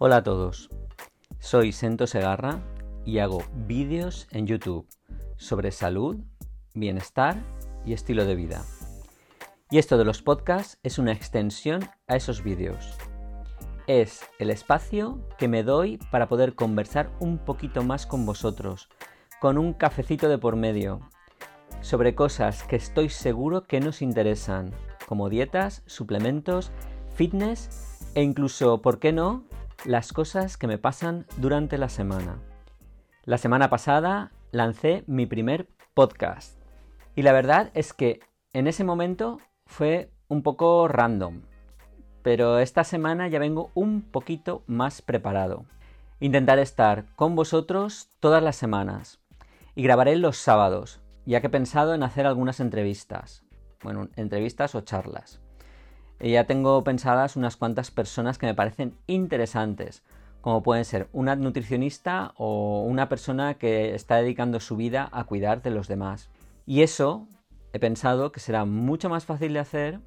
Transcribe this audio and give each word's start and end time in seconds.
Hola 0.00 0.18
a 0.18 0.22
todos, 0.22 0.70
soy 1.40 1.72
Sento 1.72 2.06
Segarra 2.06 2.60
y 3.04 3.18
hago 3.18 3.42
vídeos 3.66 4.28
en 4.30 4.46
YouTube 4.46 4.86
sobre 5.36 5.72
salud, 5.72 6.18
bienestar 6.72 7.42
y 7.84 7.94
estilo 7.94 8.24
de 8.24 8.36
vida. 8.36 8.62
Y 9.72 9.78
esto 9.78 9.98
de 9.98 10.04
los 10.04 10.22
podcasts 10.22 10.78
es 10.84 11.00
una 11.00 11.10
extensión 11.10 11.80
a 12.06 12.14
esos 12.14 12.44
vídeos. 12.44 12.96
Es 13.88 14.20
el 14.38 14.50
espacio 14.50 15.18
que 15.36 15.48
me 15.48 15.64
doy 15.64 15.98
para 16.12 16.28
poder 16.28 16.54
conversar 16.54 17.10
un 17.18 17.36
poquito 17.38 17.82
más 17.82 18.06
con 18.06 18.24
vosotros, 18.24 18.88
con 19.40 19.58
un 19.58 19.72
cafecito 19.72 20.28
de 20.28 20.38
por 20.38 20.54
medio, 20.54 21.00
sobre 21.80 22.14
cosas 22.14 22.62
que 22.62 22.76
estoy 22.76 23.08
seguro 23.08 23.64
que 23.64 23.80
nos 23.80 24.00
interesan, 24.00 24.72
como 25.08 25.28
dietas, 25.28 25.82
suplementos, 25.86 26.70
fitness 27.16 27.98
e 28.14 28.22
incluso, 28.22 28.80
¿por 28.80 29.00
qué 29.00 29.12
no?, 29.12 29.47
las 29.84 30.12
cosas 30.12 30.56
que 30.56 30.66
me 30.66 30.78
pasan 30.78 31.26
durante 31.36 31.78
la 31.78 31.88
semana. 31.88 32.38
La 33.24 33.38
semana 33.38 33.70
pasada 33.70 34.32
lancé 34.50 35.04
mi 35.06 35.26
primer 35.26 35.68
podcast 35.94 36.58
y 37.14 37.22
la 37.22 37.32
verdad 37.32 37.70
es 37.74 37.92
que 37.92 38.20
en 38.52 38.66
ese 38.66 38.84
momento 38.84 39.38
fue 39.66 40.10
un 40.28 40.42
poco 40.42 40.88
random, 40.88 41.42
pero 42.22 42.58
esta 42.58 42.84
semana 42.84 43.28
ya 43.28 43.38
vengo 43.38 43.70
un 43.74 44.02
poquito 44.02 44.62
más 44.66 45.00
preparado. 45.02 45.64
Intentaré 46.20 46.62
estar 46.62 47.04
con 47.14 47.36
vosotros 47.36 48.08
todas 48.20 48.42
las 48.42 48.56
semanas 48.56 49.20
y 49.74 49.82
grabaré 49.82 50.16
los 50.16 50.38
sábados, 50.38 51.00
ya 51.24 51.40
que 51.40 51.46
he 51.46 51.50
pensado 51.50 51.94
en 51.94 52.02
hacer 52.02 52.26
algunas 52.26 52.58
entrevistas. 52.58 53.44
Bueno, 53.82 54.08
entrevistas 54.16 54.74
o 54.74 54.80
charlas. 54.80 55.40
Y 56.20 56.32
ya 56.32 56.44
tengo 56.44 56.82
pensadas 56.82 57.36
unas 57.36 57.56
cuantas 57.56 57.90
personas 57.90 58.38
que 58.38 58.46
me 58.46 58.54
parecen 58.54 58.96
interesantes, 59.06 60.02
como 60.40 60.62
pueden 60.62 60.84
ser 60.84 61.08
una 61.12 61.36
nutricionista 61.36 62.32
o 62.36 62.82
una 62.82 63.08
persona 63.08 63.54
que 63.54 63.94
está 63.94 64.16
dedicando 64.16 64.60
su 64.60 64.76
vida 64.76 65.08
a 65.12 65.24
cuidar 65.24 65.62
de 65.62 65.70
los 65.70 65.86
demás. 65.86 66.30
Y 66.66 66.82
eso 66.82 67.28
he 67.72 67.78
pensado 67.78 68.32
que 68.32 68.40
será 68.40 68.64
mucho 68.64 69.08
más 69.08 69.26
fácil 69.26 69.52
de 69.52 69.60
hacer 69.60 70.00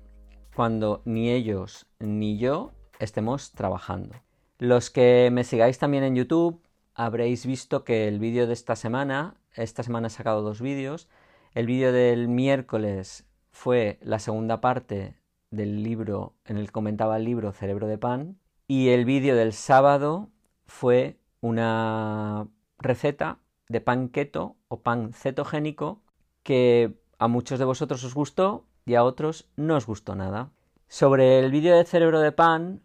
cuando 0.55 1.01
ni 1.05 1.29
ellos 1.29 1.87
ni 1.99 2.37
yo 2.37 2.71
estemos 2.99 3.51
trabajando. 3.51 4.15
Los 4.57 4.89
que 4.89 5.29
me 5.31 5.43
sigáis 5.43 5.79
también 5.79 6.03
en 6.03 6.15
YouTube 6.15 6.61
habréis 6.93 7.45
visto 7.45 7.83
que 7.83 8.07
el 8.07 8.19
vídeo 8.19 8.47
de 8.47 8.53
esta 8.53 8.75
semana, 8.75 9.35
esta 9.53 9.81
semana 9.81 10.07
he 10.07 10.11
sacado 10.11 10.41
dos 10.41 10.61
vídeos, 10.61 11.07
el 11.53 11.65
vídeo 11.65 11.91
del 11.91 12.27
miércoles 12.27 13.25
fue 13.51 13.97
la 14.01 14.19
segunda 14.19 14.61
parte 14.61 15.20
del 15.51 15.83
libro 15.83 16.33
en 16.45 16.57
el 16.57 16.67
que 16.67 16.71
comentaba 16.71 17.17
el 17.17 17.25
libro 17.25 17.51
Cerebro 17.51 17.87
de 17.87 17.97
Pan 17.97 18.37
y 18.67 18.89
el 18.89 19.05
vídeo 19.05 19.35
del 19.35 19.53
sábado 19.53 20.29
fue 20.65 21.17
una 21.41 22.47
receta 22.79 23.39
de 23.67 23.81
pan 23.81 24.09
keto 24.09 24.55
o 24.69 24.81
pan 24.81 25.13
cetogénico 25.13 26.01
que 26.43 26.93
a 27.19 27.27
muchos 27.27 27.59
de 27.59 27.65
vosotros 27.65 28.03
os 28.03 28.15
gustó 28.15 28.65
y 28.85 28.95
a 28.95 29.03
otros 29.03 29.49
no 29.57 29.75
os 29.75 29.85
gustó 29.85 30.15
nada. 30.15 30.51
Sobre 30.87 31.39
el 31.39 31.51
vídeo 31.51 31.75
de 31.75 31.85
Cerebro 31.85 32.19
de 32.19 32.31
Pan 32.31 32.81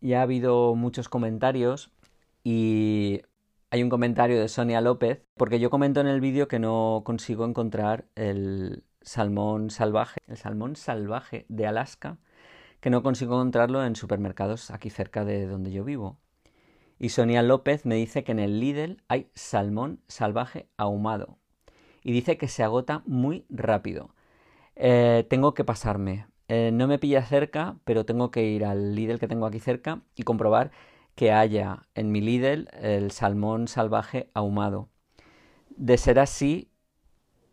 ya 0.00 0.20
ha 0.20 0.22
habido 0.22 0.74
muchos 0.74 1.08
comentarios 1.08 1.92
y 2.44 3.22
hay 3.70 3.82
un 3.82 3.88
comentario 3.88 4.40
de 4.40 4.48
Sonia 4.48 4.80
López 4.80 5.22
porque 5.36 5.60
yo 5.60 5.70
comento 5.70 6.00
en 6.00 6.08
el 6.08 6.20
vídeo 6.20 6.48
que 6.48 6.58
no 6.58 7.02
consigo 7.04 7.44
encontrar 7.44 8.06
el, 8.14 8.84
salmón 9.02 9.70
salvaje, 9.70 10.20
el 10.26 10.36
salmón 10.36 10.76
salvaje 10.76 11.46
de 11.48 11.66
Alaska, 11.66 12.18
que 12.80 12.90
no 12.90 13.02
consigo 13.02 13.34
encontrarlo 13.34 13.84
en 13.84 13.96
supermercados 13.96 14.70
aquí 14.70 14.90
cerca 14.90 15.24
de 15.24 15.46
donde 15.46 15.72
yo 15.72 15.84
vivo. 15.84 16.18
Y 16.98 17.10
Sonia 17.10 17.42
López 17.42 17.86
me 17.86 17.94
dice 17.94 18.24
que 18.24 18.32
en 18.32 18.38
el 18.38 18.60
Lidl 18.60 19.02
hay 19.08 19.30
salmón 19.34 20.00
salvaje 20.06 20.68
ahumado. 20.76 21.38
Y 22.02 22.12
dice 22.12 22.36
que 22.36 22.48
se 22.48 22.62
agota 22.62 23.02
muy 23.06 23.46
rápido. 23.48 24.14
Eh, 24.76 25.26
tengo 25.28 25.54
que 25.54 25.64
pasarme. 25.64 26.26
Eh, 26.48 26.70
no 26.72 26.88
me 26.88 26.98
pilla 26.98 27.22
cerca, 27.24 27.76
pero 27.84 28.04
tengo 28.04 28.30
que 28.30 28.44
ir 28.44 28.64
al 28.64 28.94
Lidl 28.94 29.18
que 29.18 29.28
tengo 29.28 29.46
aquí 29.46 29.60
cerca 29.60 30.02
y 30.14 30.24
comprobar 30.24 30.72
que 31.14 31.32
haya 31.32 31.82
en 31.94 32.12
mi 32.12 32.20
Lidl 32.20 32.68
el 32.80 33.10
salmón 33.10 33.68
salvaje 33.68 34.30
ahumado. 34.34 34.88
De 35.76 35.96
ser 35.96 36.18
así, 36.18 36.69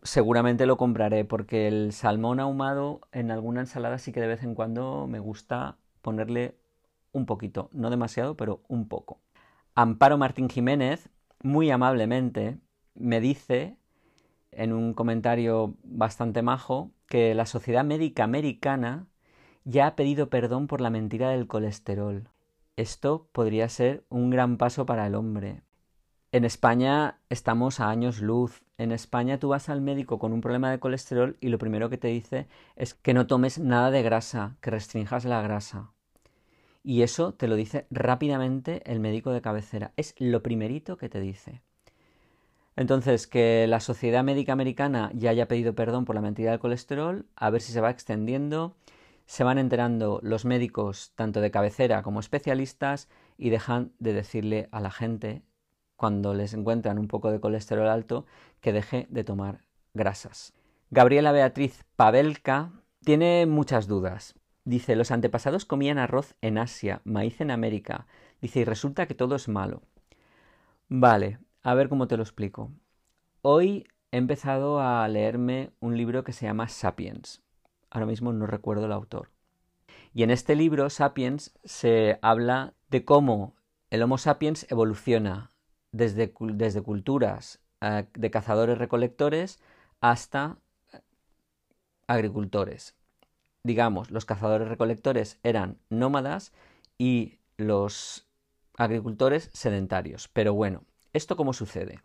seguramente 0.02 0.66
lo 0.66 0.76
compraré 0.76 1.24
porque 1.24 1.68
el 1.68 1.92
salmón 1.92 2.40
ahumado 2.40 3.00
en 3.12 3.30
alguna 3.30 3.60
ensalada 3.60 3.98
sí 3.98 4.12
que 4.12 4.20
de 4.20 4.26
vez 4.26 4.42
en 4.42 4.54
cuando 4.54 5.06
me 5.06 5.18
gusta 5.18 5.76
ponerle 6.02 6.56
un 7.12 7.26
poquito, 7.26 7.68
no 7.72 7.90
demasiado, 7.90 8.36
pero 8.36 8.62
un 8.68 8.88
poco. 8.88 9.20
Amparo 9.74 10.18
Martín 10.18 10.48
Jiménez, 10.48 11.08
muy 11.42 11.70
amablemente, 11.70 12.58
me 12.94 13.20
dice 13.20 13.76
en 14.50 14.72
un 14.72 14.94
comentario 14.94 15.74
bastante 15.84 16.42
majo 16.42 16.90
que 17.06 17.34
la 17.34 17.46
Sociedad 17.46 17.84
Médica 17.84 18.24
Americana 18.24 19.06
ya 19.64 19.86
ha 19.86 19.96
pedido 19.96 20.30
perdón 20.30 20.66
por 20.66 20.80
la 20.80 20.90
mentira 20.90 21.30
del 21.30 21.46
colesterol. 21.46 22.28
Esto 22.76 23.28
podría 23.32 23.68
ser 23.68 24.04
un 24.08 24.30
gran 24.30 24.56
paso 24.56 24.86
para 24.86 25.06
el 25.06 25.14
hombre, 25.14 25.62
en 26.30 26.44
España 26.44 27.18
estamos 27.30 27.80
a 27.80 27.88
años 27.90 28.20
luz. 28.20 28.62
En 28.76 28.92
España 28.92 29.38
tú 29.38 29.48
vas 29.48 29.68
al 29.68 29.80
médico 29.80 30.18
con 30.18 30.32
un 30.32 30.40
problema 30.40 30.70
de 30.70 30.78
colesterol 30.78 31.36
y 31.40 31.48
lo 31.48 31.58
primero 31.58 31.88
que 31.88 31.98
te 31.98 32.08
dice 32.08 32.46
es 32.76 32.94
que 32.94 33.14
no 33.14 33.26
tomes 33.26 33.58
nada 33.58 33.90
de 33.90 34.02
grasa, 34.02 34.56
que 34.60 34.70
restringas 34.70 35.24
la 35.24 35.40
grasa. 35.42 35.92
Y 36.84 37.02
eso 37.02 37.32
te 37.32 37.48
lo 37.48 37.56
dice 37.56 37.86
rápidamente 37.90 38.82
el 38.90 39.00
médico 39.00 39.30
de 39.32 39.40
cabecera. 39.40 39.92
Es 39.96 40.14
lo 40.18 40.42
primerito 40.42 40.96
que 40.96 41.08
te 41.08 41.20
dice. 41.20 41.62
Entonces, 42.76 43.26
que 43.26 43.66
la 43.66 43.80
Sociedad 43.80 44.22
Médica 44.22 44.52
Americana 44.52 45.10
ya 45.12 45.30
haya 45.30 45.48
pedido 45.48 45.74
perdón 45.74 46.04
por 46.04 46.14
la 46.14 46.20
mentira 46.20 46.52
del 46.52 46.60
colesterol, 46.60 47.26
a 47.34 47.50
ver 47.50 47.60
si 47.60 47.72
se 47.72 47.80
va 47.80 47.90
extendiendo, 47.90 48.76
se 49.26 49.42
van 49.42 49.58
enterando 49.58 50.20
los 50.22 50.44
médicos, 50.44 51.12
tanto 51.16 51.40
de 51.40 51.50
cabecera 51.50 52.02
como 52.02 52.20
especialistas, 52.20 53.08
y 53.36 53.50
dejan 53.50 53.92
de 53.98 54.12
decirle 54.12 54.68
a 54.70 54.80
la 54.80 54.92
gente 54.92 55.42
cuando 55.98 56.32
les 56.32 56.54
encuentran 56.54 56.96
un 56.96 57.08
poco 57.08 57.32
de 57.32 57.40
colesterol 57.40 57.88
alto, 57.88 58.24
que 58.60 58.72
deje 58.72 59.08
de 59.10 59.24
tomar 59.24 59.64
grasas. 59.94 60.54
Gabriela 60.90 61.32
Beatriz 61.32 61.84
Pavelka 61.96 62.70
tiene 63.04 63.46
muchas 63.46 63.88
dudas. 63.88 64.36
Dice, 64.64 64.94
los 64.94 65.10
antepasados 65.10 65.64
comían 65.64 65.98
arroz 65.98 66.36
en 66.40 66.56
Asia, 66.56 67.02
maíz 67.04 67.40
en 67.40 67.50
América. 67.50 68.06
Dice, 68.40 68.60
y 68.60 68.64
resulta 68.64 69.06
que 69.06 69.14
todo 69.14 69.34
es 69.34 69.48
malo. 69.48 69.82
Vale, 70.88 71.40
a 71.64 71.74
ver 71.74 71.88
cómo 71.88 72.06
te 72.06 72.16
lo 72.16 72.22
explico. 72.22 72.70
Hoy 73.42 73.88
he 74.12 74.18
empezado 74.18 74.80
a 74.80 75.08
leerme 75.08 75.72
un 75.80 75.96
libro 75.96 76.22
que 76.22 76.32
se 76.32 76.46
llama 76.46 76.68
Sapiens. 76.68 77.42
Ahora 77.90 78.06
mismo 78.06 78.32
no 78.32 78.46
recuerdo 78.46 78.86
el 78.86 78.92
autor. 78.92 79.30
Y 80.14 80.22
en 80.22 80.30
este 80.30 80.54
libro, 80.54 80.90
Sapiens, 80.90 81.58
se 81.64 82.20
habla 82.22 82.74
de 82.88 83.04
cómo 83.04 83.56
el 83.90 84.02
Homo 84.02 84.16
sapiens 84.16 84.64
evoluciona 84.70 85.50
desde, 85.92 86.32
desde 86.40 86.82
culturas 86.82 87.60
eh, 87.80 88.06
de 88.12 88.30
cazadores-recolectores 88.30 89.60
hasta 90.00 90.58
eh, 90.92 91.00
agricultores. 92.06 92.94
Digamos, 93.62 94.10
los 94.10 94.24
cazadores-recolectores 94.24 95.38
eran 95.42 95.78
nómadas 95.90 96.52
y 96.96 97.38
los 97.56 98.26
agricultores 98.76 99.50
sedentarios. 99.52 100.28
Pero 100.28 100.54
bueno, 100.54 100.84
¿esto 101.12 101.36
cómo 101.36 101.52
sucede? 101.52 102.02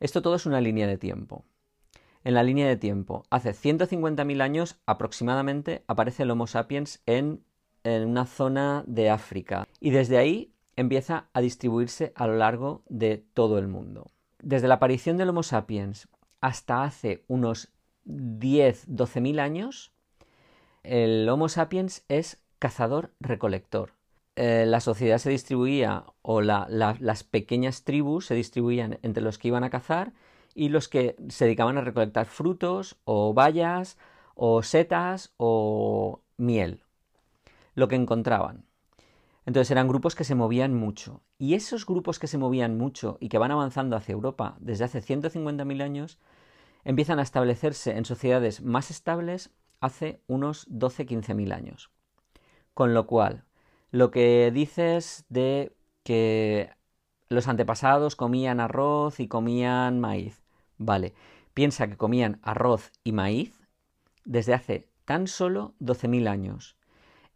Esto 0.00 0.22
todo 0.22 0.36
es 0.36 0.46
una 0.46 0.60
línea 0.60 0.86
de 0.86 0.98
tiempo. 0.98 1.44
En 2.24 2.34
la 2.34 2.42
línea 2.42 2.66
de 2.66 2.76
tiempo, 2.76 3.24
hace 3.30 3.50
150.000 3.50 4.40
años 4.40 4.80
aproximadamente 4.86 5.84
aparece 5.86 6.22
el 6.22 6.30
Homo 6.30 6.46
sapiens 6.46 7.02
en, 7.04 7.44
en 7.84 8.08
una 8.08 8.24
zona 8.24 8.82
de 8.86 9.10
África 9.10 9.68
y 9.78 9.90
desde 9.90 10.16
ahí 10.16 10.53
empieza 10.76 11.26
a 11.32 11.40
distribuirse 11.40 12.12
a 12.16 12.26
lo 12.26 12.36
largo 12.36 12.82
de 12.88 13.24
todo 13.34 13.58
el 13.58 13.68
mundo. 13.68 14.06
Desde 14.40 14.68
la 14.68 14.74
aparición 14.74 15.16
del 15.16 15.30
Homo 15.30 15.42
sapiens 15.42 16.08
hasta 16.40 16.84
hace 16.84 17.24
unos 17.28 17.72
10-12 18.06 19.20
mil 19.20 19.38
años, 19.40 19.92
el 20.82 21.28
Homo 21.28 21.48
sapiens 21.48 22.04
es 22.08 22.38
cazador-recolector. 22.58 23.92
Eh, 24.36 24.64
la 24.66 24.80
sociedad 24.80 25.18
se 25.18 25.30
distribuía, 25.30 26.04
o 26.22 26.40
las 26.40 27.24
pequeñas 27.24 27.84
tribus 27.84 28.26
se 28.26 28.34
distribuían 28.34 28.98
entre 29.02 29.22
los 29.22 29.38
que 29.38 29.48
iban 29.48 29.64
a 29.64 29.70
cazar 29.70 30.12
y 30.54 30.68
los 30.68 30.88
que 30.88 31.16
se 31.28 31.44
dedicaban 31.44 31.78
a 31.78 31.82
recolectar 31.82 32.26
frutos, 32.26 32.96
o 33.04 33.32
bayas, 33.32 33.96
o 34.34 34.62
setas, 34.62 35.32
o 35.36 36.20
miel, 36.36 36.82
lo 37.74 37.88
que 37.88 37.96
encontraban. 37.96 38.64
Entonces 39.46 39.70
eran 39.70 39.88
grupos 39.88 40.14
que 40.14 40.24
se 40.24 40.34
movían 40.34 40.74
mucho. 40.74 41.22
Y 41.38 41.54
esos 41.54 41.86
grupos 41.86 42.18
que 42.18 42.26
se 42.26 42.38
movían 42.38 42.78
mucho 42.78 43.18
y 43.20 43.28
que 43.28 43.38
van 43.38 43.50
avanzando 43.50 43.96
hacia 43.96 44.12
Europa 44.12 44.56
desde 44.60 44.84
hace 44.84 45.00
150.000 45.00 45.82
años, 45.82 46.18
empiezan 46.84 47.18
a 47.18 47.22
establecerse 47.22 47.96
en 47.96 48.04
sociedades 48.04 48.62
más 48.62 48.90
estables 48.90 49.50
hace 49.80 50.22
unos 50.26 50.68
12-15.000 50.70 51.52
años. 51.52 51.90
Con 52.72 52.94
lo 52.94 53.06
cual, 53.06 53.44
lo 53.90 54.10
que 54.10 54.50
dices 54.52 55.24
de 55.28 55.76
que 56.02 56.70
los 57.28 57.48
antepasados 57.48 58.16
comían 58.16 58.60
arroz 58.60 59.20
y 59.20 59.28
comían 59.28 60.00
maíz. 60.00 60.42
Vale, 60.78 61.14
piensa 61.52 61.88
que 61.88 61.96
comían 61.96 62.40
arroz 62.42 62.92
y 63.02 63.12
maíz 63.12 63.60
desde 64.24 64.54
hace 64.54 64.88
tan 65.04 65.26
solo 65.26 65.74
12.000 65.80 66.28
años, 66.28 66.76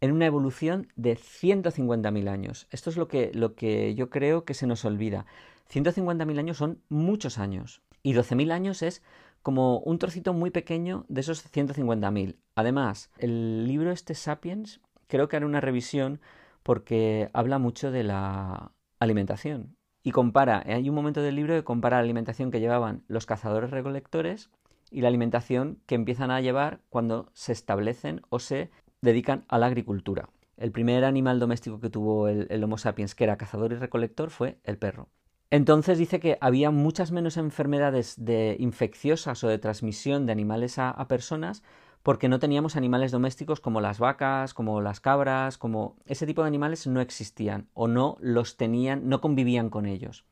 en 0.01 0.11
una 0.11 0.25
evolución 0.25 0.87
de 0.95 1.15
150.000 1.15 2.29
años. 2.29 2.67
Esto 2.71 2.89
es 2.89 2.97
lo 2.97 3.07
que, 3.07 3.31
lo 3.33 3.55
que 3.55 3.95
yo 3.95 4.09
creo 4.09 4.45
que 4.45 4.53
se 4.53 4.67
nos 4.67 4.85
olvida. 4.85 5.25
150.000 5.71 6.39
años 6.39 6.57
son 6.57 6.81
muchos 6.89 7.37
años 7.37 7.81
y 8.01 8.13
12.000 8.13 8.51
años 8.51 8.81
es 8.81 9.03
como 9.41 9.79
un 9.79 9.99
trocito 9.99 10.33
muy 10.33 10.51
pequeño 10.51 11.05
de 11.09 11.21
esos 11.21 11.45
150.000. 11.51 12.37
Además, 12.55 13.11
el 13.17 13.67
libro 13.67 13.91
este 13.91 14.15
Sapiens 14.15 14.81
creo 15.07 15.27
que 15.27 15.37
haré 15.37 15.45
una 15.45 15.61
revisión 15.61 16.19
porque 16.63 17.29
habla 17.33 17.57
mucho 17.57 17.91
de 17.91 18.03
la 18.03 18.71
alimentación 18.99 19.75
y 20.03 20.11
compara, 20.11 20.63
hay 20.65 20.89
un 20.89 20.95
momento 20.95 21.21
del 21.21 21.35
libro 21.35 21.53
que 21.55 21.63
compara 21.63 21.97
la 21.97 22.03
alimentación 22.03 22.51
que 22.51 22.59
llevaban 22.59 23.03
los 23.07 23.25
cazadores 23.25 23.69
recolectores 23.69 24.49
y 24.91 25.01
la 25.01 25.07
alimentación 25.07 25.81
que 25.85 25.95
empiezan 25.95 26.31
a 26.31 26.41
llevar 26.41 26.79
cuando 26.89 27.29
se 27.33 27.51
establecen 27.51 28.21
o 28.29 28.39
se 28.39 28.71
dedican 29.01 29.45
a 29.47 29.57
la 29.57 29.67
agricultura. 29.67 30.29
El 30.57 30.71
primer 30.71 31.05
animal 31.05 31.39
doméstico 31.39 31.79
que 31.79 31.89
tuvo 31.89 32.27
el, 32.27 32.63
Homo 32.63 32.77
sapiens, 32.77 33.15
que 33.15 33.23
era 33.23 33.37
cazador 33.37 33.71
y 33.71 33.75
recolector, 33.75 34.29
fue 34.29 34.59
el 34.63 34.77
perro. 34.77 35.07
Entonces 35.51 35.97
dice 35.97 36.19
que 36.19 36.37
había 36.41 36.69
muchas 36.69 37.11
menos 37.11 37.37
enfermedades 37.37 38.23
de 38.23 38.55
infecciosas 38.59 39.43
o 39.43 39.47
de 39.47 39.57
transmisión 39.57 40.25
de 40.25 40.31
animales 40.31 40.77
a, 40.77 41.07
personas 41.07 41.63
porque 42.03 42.29
no 42.29 42.39
teníamos 42.39 42.75
animales 42.75 43.11
domésticos 43.11 43.59
como 43.59 43.81
las 43.81 43.99
vacas, 43.99 44.53
como 44.53 44.79
las 44.81 44.99
cabras, 44.99 45.57
como 45.57 45.97
ese 46.05 46.25
tipo 46.25 46.43
de 46.43 46.47
animales 46.47 46.87
no 46.87 47.01
existían 47.01 47.67
o 47.73 47.87
no 47.87 48.17
los 48.19 48.57
tenían, 48.57 49.09
no 49.09 49.21
convivían 49.21 49.69
con 49.69 49.85
ellos. 49.85 50.23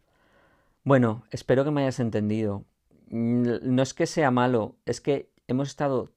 Bueno, 0.83 1.23
espero 1.31 1.65
que 1.65 1.71
me 1.71 1.81
hayas 1.81 1.99
entendido. 1.99 2.63
Mm, 3.09 3.43
no 3.63 3.81
es 3.81 3.93
que 3.93 4.05
sea 4.05 4.31
malo, 4.31 4.75
es 4.85 5.01
que 5.01 5.29
hemos 5.47 5.67
estado 5.67 6.11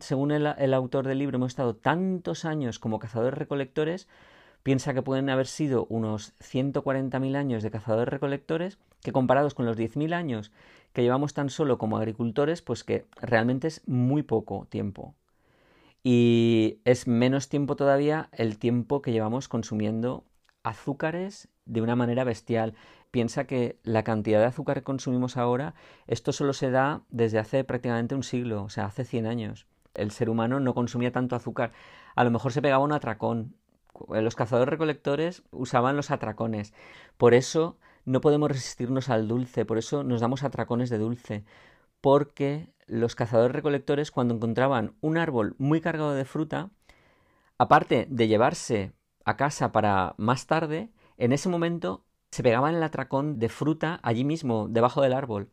según 0.00 0.32
el, 0.32 0.46
el 0.58 0.74
autor 0.74 1.06
del 1.06 1.18
libro, 1.18 1.36
hemos 1.36 1.52
estado 1.52 1.76
tantos 1.76 2.44
años 2.44 2.78
como 2.78 2.98
cazadores 2.98 3.38
recolectores 3.38 4.08
Piensa 4.68 4.92
que 4.92 5.00
pueden 5.00 5.30
haber 5.30 5.46
sido 5.46 5.86
unos 5.88 6.34
140.000 6.40 7.36
años 7.36 7.62
de 7.62 7.70
cazadores-recolectores, 7.70 8.78
que 9.02 9.12
comparados 9.12 9.54
con 9.54 9.64
los 9.64 9.78
10.000 9.78 10.12
años 10.12 10.52
que 10.92 11.02
llevamos 11.02 11.32
tan 11.32 11.48
solo 11.48 11.78
como 11.78 11.96
agricultores, 11.96 12.60
pues 12.60 12.84
que 12.84 13.06
realmente 13.16 13.68
es 13.68 13.86
muy 13.86 14.22
poco 14.22 14.66
tiempo. 14.68 15.14
Y 16.02 16.80
es 16.84 17.06
menos 17.06 17.48
tiempo 17.48 17.76
todavía 17.76 18.28
el 18.32 18.58
tiempo 18.58 19.00
que 19.00 19.12
llevamos 19.12 19.48
consumiendo 19.48 20.24
azúcares 20.68 21.48
de 21.64 21.82
una 21.82 21.96
manera 21.96 22.24
bestial. 22.24 22.74
Piensa 23.10 23.44
que 23.44 23.78
la 23.82 24.04
cantidad 24.04 24.40
de 24.40 24.46
azúcar 24.46 24.78
que 24.78 24.84
consumimos 24.84 25.36
ahora, 25.36 25.74
esto 26.06 26.32
solo 26.32 26.52
se 26.52 26.70
da 26.70 27.02
desde 27.10 27.38
hace 27.38 27.64
prácticamente 27.64 28.14
un 28.14 28.22
siglo, 28.22 28.64
o 28.64 28.68
sea, 28.68 28.86
hace 28.86 29.04
100 29.04 29.26
años. 29.26 29.66
El 29.94 30.10
ser 30.10 30.30
humano 30.30 30.60
no 30.60 30.74
consumía 30.74 31.12
tanto 31.12 31.36
azúcar. 31.36 31.72
A 32.14 32.24
lo 32.24 32.30
mejor 32.30 32.52
se 32.52 32.62
pegaba 32.62 32.84
un 32.84 32.92
atracón, 32.92 33.54
los 34.08 34.36
cazadores 34.36 34.68
recolectores 34.68 35.42
usaban 35.50 35.96
los 35.96 36.10
atracones. 36.10 36.72
Por 37.16 37.34
eso 37.34 37.78
no 38.04 38.20
podemos 38.20 38.50
resistirnos 38.50 39.08
al 39.08 39.28
dulce, 39.28 39.64
por 39.64 39.78
eso 39.78 40.04
nos 40.04 40.20
damos 40.20 40.44
atracones 40.44 40.90
de 40.90 40.98
dulce. 40.98 41.44
Porque 42.00 42.68
los 42.86 43.14
cazadores 43.14 43.54
recolectores 43.54 44.10
cuando 44.10 44.34
encontraban 44.34 44.94
un 45.00 45.18
árbol 45.18 45.56
muy 45.58 45.80
cargado 45.80 46.14
de 46.14 46.24
fruta, 46.24 46.70
aparte 47.58 48.06
de 48.08 48.28
llevarse 48.28 48.92
a 49.28 49.36
casa 49.36 49.72
para 49.72 50.14
más 50.18 50.46
tarde, 50.46 50.90
en 51.16 51.32
ese 51.32 51.48
momento 51.48 52.04
se 52.30 52.42
pegaban 52.42 52.74
el 52.74 52.82
atracón 52.82 53.38
de 53.38 53.48
fruta 53.48 54.00
allí 54.02 54.24
mismo, 54.24 54.68
debajo 54.68 55.02
del 55.02 55.12
árbol. 55.12 55.50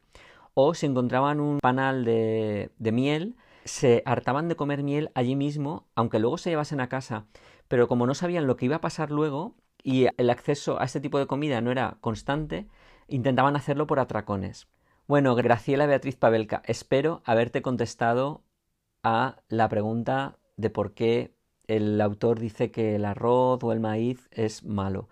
O 0.54 0.74
si 0.74 0.86
encontraban 0.86 1.40
un 1.40 1.60
panal 1.60 2.06
de, 2.06 2.72
de 2.78 2.92
miel, 2.92 3.36
se 3.66 4.04
hartaban 4.06 4.48
de 4.48 4.56
comer 4.56 4.84
miel 4.84 5.12
allí 5.16 5.36
mismo, 5.36 5.88
aunque 5.96 6.20
luego 6.20 6.38
se 6.38 6.50
llevasen 6.50 6.80
a 6.82 6.90
casa 6.90 7.26
pero 7.68 7.88
como 7.88 8.06
no 8.06 8.14
sabían 8.14 8.48
lo 8.48 8.56
que 8.58 8.66
iba 8.66 8.78
a 8.78 8.82
pasar 8.82 9.12
luego 9.12 9.56
y 9.84 10.08
el 10.18 10.30
acceso 10.30 10.80
a 10.80 10.86
este 10.86 11.00
tipo 11.00 11.20
de 11.20 11.28
comida 11.28 11.62
no 11.62 11.72
era 11.72 11.98
constante, 12.02 12.68
intentaban 13.08 13.56
hacerlo 13.56 13.88
por 13.88 14.00
atracones. 14.00 14.68
Bueno, 15.08 15.36
Graciela 15.36 15.86
Beatriz 15.86 16.16
Pavelka, 16.16 16.64
espero 16.66 17.22
haberte 17.26 17.62
contestado 17.62 18.44
a 19.04 19.38
la 19.48 19.70
pregunta 19.70 20.40
de 20.58 20.70
por 20.70 20.94
qué 20.94 21.35
el 21.68 22.00
autor 22.02 22.40
dice 22.40 22.72
que 22.72 22.96
el 22.96 23.06
arroz 23.06 23.64
o 23.64 23.72
el 23.72 23.80
maíz 23.80 24.28
es 24.32 24.64
malo. 24.64 25.10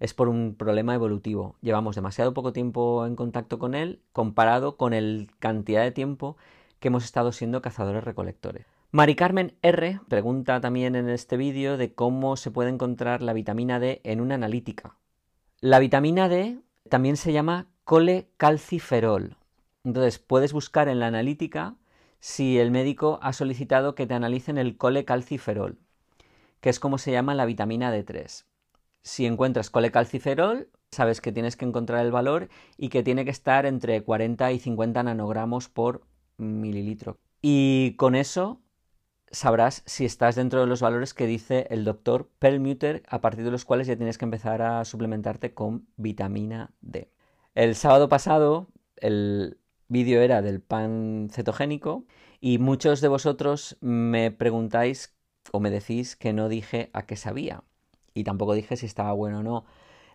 Es 0.00 0.14
por 0.14 0.28
un 0.28 0.54
problema 0.56 0.94
evolutivo. 0.94 1.56
Llevamos 1.60 1.94
demasiado 1.94 2.34
poco 2.34 2.52
tiempo 2.52 3.06
en 3.06 3.16
contacto 3.16 3.58
con 3.58 3.74
él 3.74 4.00
comparado 4.12 4.76
con 4.76 4.92
la 4.92 5.26
cantidad 5.38 5.82
de 5.82 5.92
tiempo 5.92 6.36
que 6.80 6.88
hemos 6.88 7.04
estado 7.04 7.32
siendo 7.32 7.62
cazadores 7.62 8.04
recolectores. 8.04 8.66
Mari 8.90 9.16
Carmen 9.16 9.54
R 9.62 10.00
pregunta 10.08 10.60
también 10.60 10.94
en 10.94 11.08
este 11.08 11.36
vídeo 11.36 11.76
de 11.76 11.94
cómo 11.94 12.36
se 12.36 12.50
puede 12.50 12.70
encontrar 12.70 13.22
la 13.22 13.32
vitamina 13.32 13.80
D 13.80 14.00
en 14.04 14.20
una 14.20 14.36
analítica. 14.36 14.96
La 15.60 15.78
vitamina 15.78 16.28
D 16.28 16.58
también 16.88 17.16
se 17.16 17.32
llama 17.32 17.68
colecalciferol. 17.84 19.36
Entonces 19.84 20.18
puedes 20.18 20.52
buscar 20.52 20.88
en 20.88 21.00
la 21.00 21.06
analítica 21.06 21.76
si 22.20 22.58
el 22.58 22.70
médico 22.70 23.18
ha 23.20 23.32
solicitado 23.32 23.94
que 23.94 24.06
te 24.06 24.14
analicen 24.14 24.56
el 24.56 24.76
colecalciferol, 24.78 25.78
que 26.64 26.70
es 26.70 26.80
como 26.80 26.96
se 26.96 27.12
llama 27.12 27.34
la 27.34 27.44
vitamina 27.44 27.94
D3. 27.94 28.46
Si 29.02 29.26
encuentras 29.26 29.68
colecalciferol, 29.68 30.70
sabes 30.90 31.20
que 31.20 31.30
tienes 31.30 31.56
que 31.56 31.66
encontrar 31.66 32.02
el 32.02 32.10
valor 32.10 32.48
y 32.78 32.88
que 32.88 33.02
tiene 33.02 33.26
que 33.26 33.32
estar 33.32 33.66
entre 33.66 34.02
40 34.02 34.50
y 34.50 34.58
50 34.58 35.02
nanogramos 35.02 35.68
por 35.68 36.06
mililitro. 36.38 37.18
Y 37.42 37.96
con 37.98 38.14
eso 38.14 38.62
sabrás 39.30 39.82
si 39.84 40.06
estás 40.06 40.36
dentro 40.36 40.62
de 40.62 40.66
los 40.66 40.80
valores 40.80 41.12
que 41.12 41.26
dice 41.26 41.66
el 41.68 41.84
doctor 41.84 42.30
Perlmutter, 42.38 43.02
a 43.08 43.20
partir 43.20 43.44
de 43.44 43.50
los 43.50 43.66
cuales 43.66 43.86
ya 43.86 43.96
tienes 43.96 44.16
que 44.16 44.24
empezar 44.24 44.62
a 44.62 44.86
suplementarte 44.86 45.52
con 45.52 45.86
vitamina 45.96 46.72
D. 46.80 47.12
El 47.54 47.74
sábado 47.74 48.08
pasado 48.08 48.68
el 48.96 49.58
vídeo 49.88 50.22
era 50.22 50.40
del 50.40 50.62
pan 50.62 51.28
cetogénico 51.30 52.06
y 52.40 52.56
muchos 52.56 53.02
de 53.02 53.08
vosotros 53.08 53.76
me 53.82 54.30
preguntáis 54.30 55.13
o 55.52 55.60
me 55.60 55.70
decís 55.70 56.16
que 56.16 56.32
no 56.32 56.48
dije 56.48 56.90
a 56.92 57.02
qué 57.02 57.16
sabía 57.16 57.62
y 58.14 58.24
tampoco 58.24 58.54
dije 58.54 58.76
si 58.76 58.86
estaba 58.86 59.12
bueno 59.12 59.40
o 59.40 59.42
no. 59.42 59.64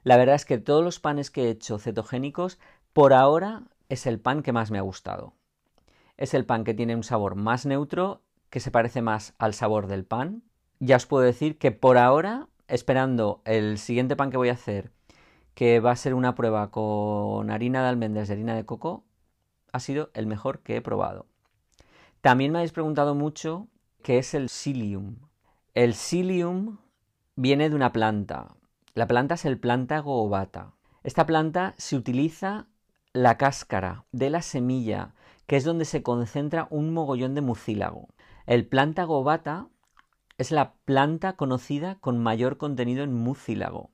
La 0.04 0.18
verdad 0.18 0.36
es 0.36 0.46
que 0.46 0.58
todos 0.58 0.84
los 0.84 1.00
panes 1.00 1.30
que 1.30 1.46
he 1.46 1.50
hecho 1.50 1.78
cetogénicos 1.78 2.58
por 2.94 3.14
ahora 3.14 3.64
es 3.90 4.08
el 4.08 4.20
pan 4.20 4.42
que 4.42 4.54
más 4.54 4.72
me 4.72 4.78
ha 4.78 4.84
gustado. 4.84 5.34
Es 6.18 6.34
el 6.34 6.46
pan 6.46 6.64
que 6.64 6.74
tiene 6.74 6.96
un 6.96 7.04
sabor 7.04 7.36
más 7.36 7.66
neutro 7.66 8.22
que 8.50 8.60
se 8.60 8.72
parece 8.72 9.02
más 9.02 9.34
al 9.38 9.54
sabor 9.54 9.88
del 9.88 10.06
pan. 10.06 10.44
Ya 10.80 10.96
os 10.96 11.06
puedo 11.06 11.24
decir 11.24 11.58
que 11.58 11.72
por 11.72 11.98
ahora, 11.98 12.48
esperando 12.68 13.42
el 13.46 13.78
siguiente 13.78 14.16
pan 14.16 14.32
que 14.32 14.38
voy 14.38 14.50
a 14.50 14.54
hacer, 14.54 14.92
que 15.54 15.80
va 15.80 15.92
a 15.92 15.98
ser 15.98 16.14
una 16.14 16.36
prueba 16.36 16.72
con 16.72 17.52
harina 17.52 17.82
de 17.84 17.90
almendras 17.90 18.30
y 18.30 18.34
harina 18.34 18.56
de 18.56 18.66
coco, 18.66 19.04
ha 19.72 19.80
sido 19.80 20.10
el 20.14 20.26
mejor 20.26 20.60
que 20.60 20.78
he 20.78 20.82
probado. 20.82 21.26
También 22.22 22.52
me 22.52 22.60
habéis 22.60 22.72
preguntado 22.72 23.16
mucho 23.16 23.68
qué 24.04 24.18
es 24.18 24.34
el 24.34 24.50
psyllium. 24.50 25.18
El 25.74 25.94
psyllium 25.94 26.78
viene 27.36 27.70
de 27.70 27.76
una 27.76 27.92
planta. 27.92 28.56
La 28.94 29.08
planta 29.08 29.36
es 29.36 29.46
el 29.46 29.60
plántago 29.60 30.24
ovata. 30.24 30.74
Esta 31.04 31.26
planta 31.26 31.74
se 31.78 31.96
utiliza 31.96 32.68
la 33.14 33.38
cáscara 33.38 34.06
de 34.12 34.30
la 34.30 34.42
semilla, 34.42 35.14
que 35.48 35.56
es 35.56 35.64
donde 35.64 35.86
se 35.86 36.04
concentra 36.04 36.68
un 36.70 36.94
mogollón 36.94 37.36
de 37.36 37.42
mucílago. 37.42 38.10
El 38.46 38.68
plántago 38.68 39.24
bata 39.24 39.68
es 40.38 40.52
la 40.52 40.74
planta 40.86 41.34
conocida 41.34 41.96
con 41.96 42.18
mayor 42.18 42.58
contenido 42.58 43.04
en 43.04 43.14
mucílago, 43.14 43.92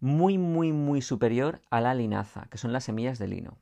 muy, 0.00 0.38
muy, 0.38 0.72
muy 0.72 1.02
superior 1.02 1.60
a 1.70 1.80
la 1.80 1.94
linaza, 1.94 2.46
que 2.50 2.58
son 2.58 2.72
las 2.72 2.84
semillas 2.84 3.18
de 3.18 3.28
lino. 3.28 3.58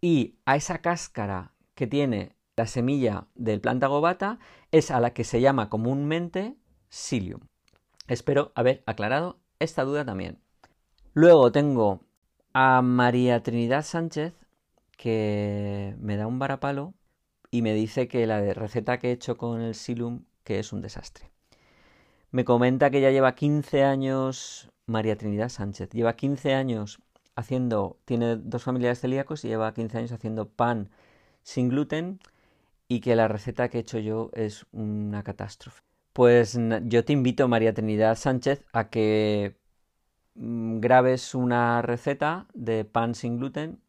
Y 0.00 0.36
a 0.44 0.56
esa 0.56 0.78
cáscara 0.78 1.52
que 1.74 1.86
tiene 1.86 2.36
la 2.56 2.66
semilla 2.66 3.26
del 3.34 3.60
plántago 3.60 4.00
bata 4.00 4.38
es 4.70 4.90
a 4.90 5.00
la 5.00 5.12
que 5.12 5.24
se 5.24 5.40
llama 5.40 5.68
comúnmente 5.68 6.56
psyllium. 6.90 7.40
Espero 8.08 8.52
haber 8.54 8.82
aclarado 8.86 9.38
esta 9.58 9.84
duda 9.84 10.04
también. 10.04 10.38
Luego 11.14 11.52
tengo 11.52 12.00
a 12.52 12.82
María 12.82 13.42
Trinidad 13.42 13.84
Sánchez, 13.84 14.34
que 14.96 15.94
me 15.98 16.16
da 16.16 16.26
un 16.26 16.38
varapalo 16.38 16.94
y 17.50 17.62
me 17.62 17.74
dice 17.74 18.08
que 18.08 18.26
la 18.26 18.40
receta 18.52 18.98
que 18.98 19.08
he 19.08 19.12
hecho 19.12 19.36
con 19.36 19.60
el 19.60 19.74
Silum 19.74 20.24
que 20.44 20.58
es 20.58 20.72
un 20.72 20.80
desastre. 20.80 21.30
Me 22.30 22.44
comenta 22.44 22.90
que 22.90 23.00
ya 23.00 23.10
lleva 23.10 23.34
15 23.34 23.84
años, 23.84 24.70
María 24.86 25.16
Trinidad 25.16 25.48
Sánchez, 25.48 25.90
lleva 25.90 26.16
15 26.16 26.54
años 26.54 27.00
haciendo, 27.34 27.98
tiene 28.04 28.36
dos 28.36 28.62
familiares 28.64 29.00
celíacos 29.00 29.44
y 29.44 29.48
lleva 29.48 29.72
15 29.72 29.98
años 29.98 30.12
haciendo 30.12 30.48
pan 30.48 30.90
sin 31.42 31.68
gluten 31.68 32.20
y 32.92 33.00
que 33.00 33.16
la 33.16 33.26
receta 33.26 33.70
que 33.70 33.78
he 33.78 33.80
hecho 33.80 33.98
yo 33.98 34.28
es 34.34 34.66
una 34.70 35.22
catástrofe. 35.22 35.80
Pues 36.12 36.58
yo 36.84 37.06
te 37.06 37.14
invito, 37.14 37.48
María 37.48 37.72
Trinidad 37.72 38.18
Sánchez, 38.18 38.66
a 38.74 38.90
que 38.90 39.56
mm, 40.34 40.80
grabes 40.80 41.34
una 41.34 41.80
receta 41.80 42.48
de 42.52 42.84
pan 42.84 43.14
sin 43.14 43.38
gluten 43.38 43.80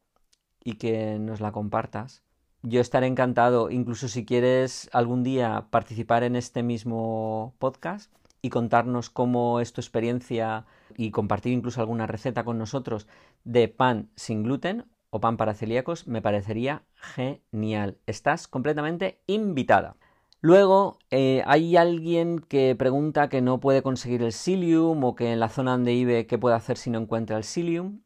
y 0.63 0.75
que 0.75 1.19
nos 1.19 1.41
la 1.41 1.51
compartas. 1.51 2.23
Yo 2.61 2.79
estaré 2.79 3.07
encantado, 3.07 3.69
incluso 3.69 4.07
si 4.07 4.23
quieres 4.23 4.89
algún 4.93 5.21
día 5.21 5.67
participar 5.69 6.23
en 6.23 6.37
este 6.37 6.63
mismo 6.63 7.55
podcast 7.59 8.09
y 8.41 8.51
contarnos 8.51 9.09
cómo 9.09 9.59
es 9.59 9.73
tu 9.73 9.81
experiencia 9.81 10.65
y 10.95 11.11
compartir 11.11 11.51
incluso 11.51 11.81
alguna 11.81 12.07
receta 12.07 12.45
con 12.45 12.57
nosotros 12.57 13.05
de 13.43 13.67
pan 13.67 14.11
sin 14.15 14.43
gluten 14.43 14.85
o 15.13 15.21
pan 15.21 15.37
para 15.37 15.53
celíacos, 15.53 16.07
me 16.07 16.23
parecería 16.23 16.83
genial. 16.95 17.99
Estás 18.07 18.47
completamente 18.47 19.21
invitada. 19.27 19.95
Luego 20.41 20.97
eh, 21.11 21.43
hay 21.45 21.77
alguien 21.77 22.39
que 22.39 22.75
pregunta 22.75 23.29
que 23.29 23.41
no 23.41 23.59
puede 23.59 23.83
conseguir 23.83 24.23
el 24.23 24.33
psyllium 24.33 25.03
o 25.03 25.13
que 25.15 25.31
en 25.31 25.39
la 25.39 25.49
zona 25.49 25.73
donde 25.73 25.93
vive 25.93 26.25
qué 26.25 26.39
puede 26.39 26.55
hacer 26.55 26.77
si 26.77 26.89
no 26.89 26.99
encuentra 26.99 27.37
el 27.37 27.43
psyllium. 27.43 28.01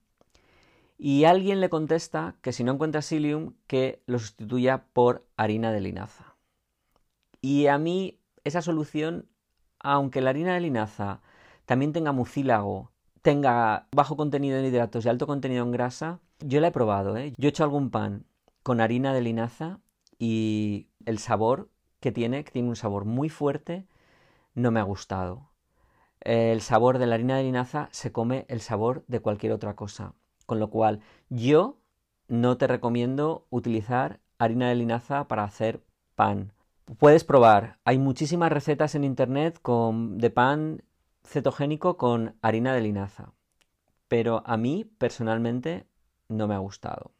Y 0.97 1.23
alguien 1.23 1.61
le 1.61 1.69
contesta 1.69 2.35
que 2.41 2.51
si 2.51 2.65
no 2.65 2.73
encuentra 2.73 3.01
psyllium 3.01 3.53
que 3.67 4.03
lo 4.05 4.19
sustituya 4.19 4.83
por 4.91 5.25
harina 5.37 5.71
de 5.71 5.79
linaza. 5.79 6.35
Y 7.39 7.67
a 7.67 7.77
mí 7.77 8.19
esa 8.43 8.61
solución, 8.61 9.29
aunque 9.79 10.19
la 10.19 10.31
harina 10.31 10.53
de 10.55 10.59
linaza 10.59 11.21
también 11.65 11.93
tenga 11.93 12.11
mucílago, 12.11 12.91
tenga 13.21 13.87
bajo 13.95 14.17
contenido 14.17 14.57
en 14.57 14.65
hidratos 14.65 15.05
y 15.05 15.09
alto 15.09 15.25
contenido 15.25 15.63
en 15.63 15.71
grasa, 15.71 16.19
yo 16.39 16.61
la 16.61 16.67
he 16.67 16.71
probado. 16.71 17.17
¿eh? 17.17 17.33
Yo 17.37 17.47
he 17.47 17.49
hecho 17.49 17.63
algún 17.63 17.89
pan 17.89 18.25
con 18.63 18.81
harina 18.81 19.13
de 19.13 19.21
linaza 19.21 19.79
y 20.19 20.89
el 21.05 21.19
sabor 21.19 21.69
que 21.99 22.11
tiene, 22.11 22.43
que 22.43 22.51
tiene 22.51 22.69
un 22.69 22.75
sabor 22.75 23.05
muy 23.05 23.29
fuerte, 23.29 23.87
no 24.53 24.71
me 24.71 24.79
ha 24.79 24.83
gustado. 24.83 25.49
El 26.19 26.61
sabor 26.61 26.97
de 26.97 27.07
la 27.07 27.15
harina 27.15 27.37
de 27.37 27.43
linaza 27.43 27.89
se 27.91 28.11
come 28.11 28.45
el 28.49 28.61
sabor 28.61 29.03
de 29.07 29.19
cualquier 29.19 29.53
otra 29.53 29.75
cosa. 29.75 30.13
Con 30.45 30.59
lo 30.59 30.69
cual, 30.69 31.01
yo 31.29 31.79
no 32.27 32.57
te 32.57 32.67
recomiendo 32.67 33.45
utilizar 33.49 34.19
harina 34.37 34.69
de 34.69 34.75
linaza 34.75 35.27
para 35.27 35.43
hacer 35.43 35.83
pan. 36.15 36.53
Puedes 36.99 37.23
probar, 37.23 37.79
hay 37.83 37.97
muchísimas 37.97 38.51
recetas 38.51 38.95
en 38.95 39.03
internet 39.03 39.59
de 39.63 40.29
pan 40.29 40.83
cetogénico 41.23 41.97
con 41.97 42.35
harina 42.41 42.73
de 42.73 42.81
linaza. 42.81 43.33
Pero 44.07 44.41
a 44.45 44.57
mí, 44.57 44.85
personalmente, 44.97 45.85
no 46.29 46.47
me 46.47 46.55
ha 46.55 46.59
gustado. 46.59 47.11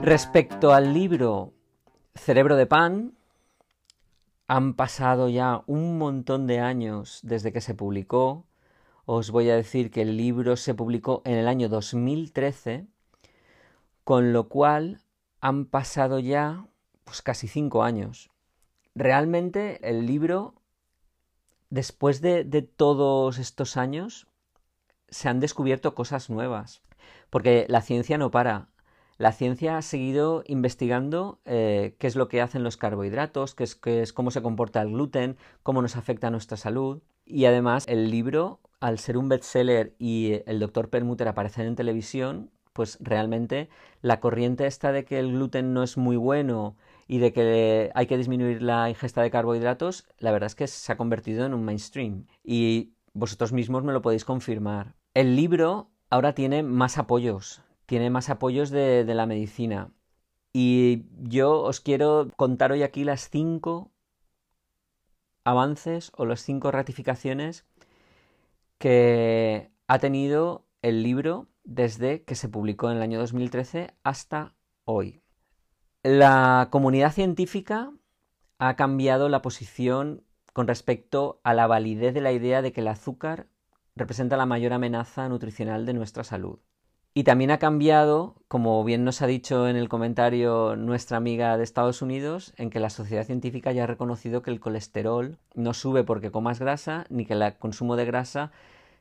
Respecto 0.00 0.72
al 0.72 0.92
libro 0.92 1.54
Cerebro 2.14 2.56
de 2.56 2.66
Pan, 2.66 3.14
han 4.46 4.74
pasado 4.74 5.28
ya 5.28 5.62
un 5.66 5.98
montón 5.98 6.46
de 6.46 6.60
años 6.60 7.20
desde 7.22 7.52
que 7.52 7.60
se 7.60 7.74
publicó. 7.74 8.44
Os 9.06 9.30
voy 9.30 9.48
a 9.50 9.56
decir 9.56 9.90
que 9.90 10.02
el 10.02 10.16
libro 10.16 10.56
se 10.56 10.74
publicó 10.74 11.22
en 11.24 11.38
el 11.38 11.48
año 11.48 11.68
2013, 11.68 12.86
con 14.04 14.32
lo 14.32 14.48
cual 14.48 15.00
han 15.40 15.64
pasado 15.64 16.18
ya 16.18 16.66
pues, 17.04 17.22
casi 17.22 17.48
cinco 17.48 17.82
años. 17.82 18.30
Realmente 18.94 19.88
el 19.88 20.06
libro, 20.06 20.54
después 21.70 22.20
de, 22.20 22.44
de 22.44 22.62
todos 22.62 23.38
estos 23.38 23.76
años, 23.76 24.28
se 25.14 25.28
han 25.28 25.38
descubierto 25.38 25.94
cosas 25.94 26.28
nuevas, 26.28 26.82
porque 27.30 27.66
la 27.68 27.82
ciencia 27.82 28.18
no 28.18 28.32
para 28.32 28.68
la 29.16 29.30
ciencia 29.30 29.78
ha 29.78 29.82
seguido 29.82 30.42
investigando 30.46 31.40
eh, 31.44 31.94
qué 32.00 32.08
es 32.08 32.16
lo 32.16 32.26
que 32.26 32.40
hacen 32.40 32.64
los 32.64 32.76
carbohidratos, 32.76 33.54
qué 33.54 33.62
es, 33.62 33.78
es, 33.84 34.12
cómo 34.12 34.32
se 34.32 34.42
comporta 34.42 34.82
el 34.82 34.90
gluten, 34.90 35.36
cómo 35.62 35.82
nos 35.82 35.94
afecta 35.94 36.30
nuestra 36.30 36.56
salud. 36.56 37.00
Y 37.24 37.44
además 37.44 37.84
el 37.86 38.10
libro, 38.10 38.58
al 38.80 38.98
ser 38.98 39.16
un 39.16 39.28
bestseller 39.28 39.94
y 40.00 40.40
el 40.46 40.58
doctor 40.58 40.90
Permuter 40.90 41.28
aparecer 41.28 41.66
en 41.66 41.76
televisión, 41.76 42.50
pues 42.72 42.98
realmente 43.00 43.68
la 44.02 44.18
corriente 44.18 44.66
esta 44.66 44.90
de 44.90 45.04
que 45.04 45.20
el 45.20 45.30
gluten 45.30 45.74
no 45.74 45.84
es 45.84 45.96
muy 45.96 46.16
bueno 46.16 46.76
y 47.06 47.18
de 47.18 47.32
que 47.32 47.92
hay 47.94 48.06
que 48.06 48.18
disminuir 48.18 48.62
la 48.62 48.90
ingesta 48.90 49.22
de 49.22 49.30
carbohidratos, 49.30 50.08
la 50.18 50.32
verdad 50.32 50.48
es 50.48 50.56
que 50.56 50.66
se 50.66 50.90
ha 50.90 50.96
convertido 50.96 51.46
en 51.46 51.54
un 51.54 51.64
mainstream. 51.64 52.26
Y 52.42 52.94
vosotros 53.12 53.52
mismos 53.52 53.84
me 53.84 53.92
lo 53.92 54.02
podéis 54.02 54.24
confirmar. 54.24 54.96
El 55.14 55.36
libro 55.36 55.90
ahora 56.10 56.34
tiene 56.34 56.62
más 56.62 56.98
apoyos 56.98 57.64
tiene 57.86 58.10
más 58.10 58.30
apoyos 58.30 58.70
de, 58.70 59.04
la 59.04 59.26
medicina. 59.26 59.90
Y 60.52 61.04
yo 61.22 61.60
os 61.62 61.80
quiero 61.80 62.28
contar 62.36 62.72
hoy 62.72 62.82
aquí 62.82 63.04
las 63.04 63.28
cinco 63.28 63.90
avances 65.44 66.12
o 66.16 66.24
las 66.24 66.40
cinco 66.40 66.70
ratificaciones 66.70 67.66
que 68.78 69.70
ha 69.88 69.98
tenido 69.98 70.66
el 70.82 71.02
libro 71.02 71.48
desde 71.64 72.22
que 72.24 72.34
se 72.34 72.48
publicó 72.48 72.90
en 72.90 72.96
el 72.96 73.02
año 73.02 73.18
2013 73.18 73.94
hasta 74.04 74.54
hoy. 74.84 75.22
La 76.02 76.68
comunidad 76.70 77.12
científica 77.12 77.92
ha 78.58 78.76
cambiado 78.76 79.28
la 79.28 79.42
posición 79.42 80.22
con 80.52 80.68
respecto 80.68 81.40
a 81.42 81.52
la 81.52 81.66
validez 81.66 82.14
de 82.14 82.20
la 82.20 82.32
idea 82.32 82.62
de 82.62 82.72
que 82.72 82.80
el 82.80 82.88
azúcar 82.88 83.48
representa 83.96 84.36
la 84.36 84.46
mayor 84.46 84.72
amenaza 84.72 85.28
nutricional 85.28 85.86
de 85.86 85.94
nuestra 85.94 86.24
salud. 86.24 86.58
Y 87.16 87.22
también 87.22 87.52
ha 87.52 87.58
cambiado, 87.58 88.42
como 88.48 88.82
bien 88.82 89.04
nos 89.04 89.22
ha 89.22 89.28
dicho 89.28 89.68
en 89.68 89.76
el 89.76 89.88
comentario 89.88 90.74
nuestra 90.74 91.16
amiga 91.16 91.56
de 91.56 91.62
Estados 91.62 92.02
Unidos, 92.02 92.52
en 92.56 92.70
que 92.70 92.80
la 92.80 92.90
sociedad 92.90 93.24
científica 93.24 93.70
ya 93.70 93.84
ha 93.84 93.86
reconocido 93.86 94.42
que 94.42 94.50
el 94.50 94.58
colesterol 94.58 95.38
no 95.54 95.74
sube 95.74 96.02
porque 96.02 96.32
comas 96.32 96.58
grasa, 96.58 97.06
ni 97.10 97.24
que 97.24 97.34
el 97.34 97.56
consumo 97.58 97.94
de 97.94 98.04
grasa 98.04 98.50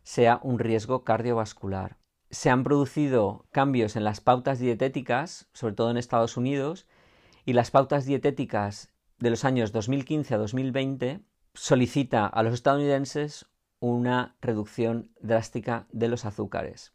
sea 0.03 0.39
un 0.43 0.59
riesgo 0.59 1.03
cardiovascular. 1.03 1.97
Se 2.29 2.51
han 2.51 2.63
producido 2.63 3.45
cambios 3.51 3.95
en 3.95 4.03
las 4.03 4.21
pautas 4.21 4.59
dietéticas, 4.59 5.50
sobre 5.53 5.73
todo 5.73 5.89
en 5.89 5.97
Estados 5.97 6.38
Unidos, 6.38 6.85
y 7.45 7.53
las 7.53 7.71
pautas 7.71 8.05
dietéticas 8.05 8.93
de 9.17 9.31
los 9.31 9.43
años 9.43 9.71
2015 9.71 10.35
a 10.35 10.38
2020 10.38 11.21
solicita 11.55 12.27
a 12.27 12.43
los 12.43 12.53
estadounidenses 12.53 13.47
una 13.83 14.37
reducción 14.39 15.09
drástica 15.19 15.87
de 15.91 16.07
los 16.07 16.23
azúcares. 16.23 16.93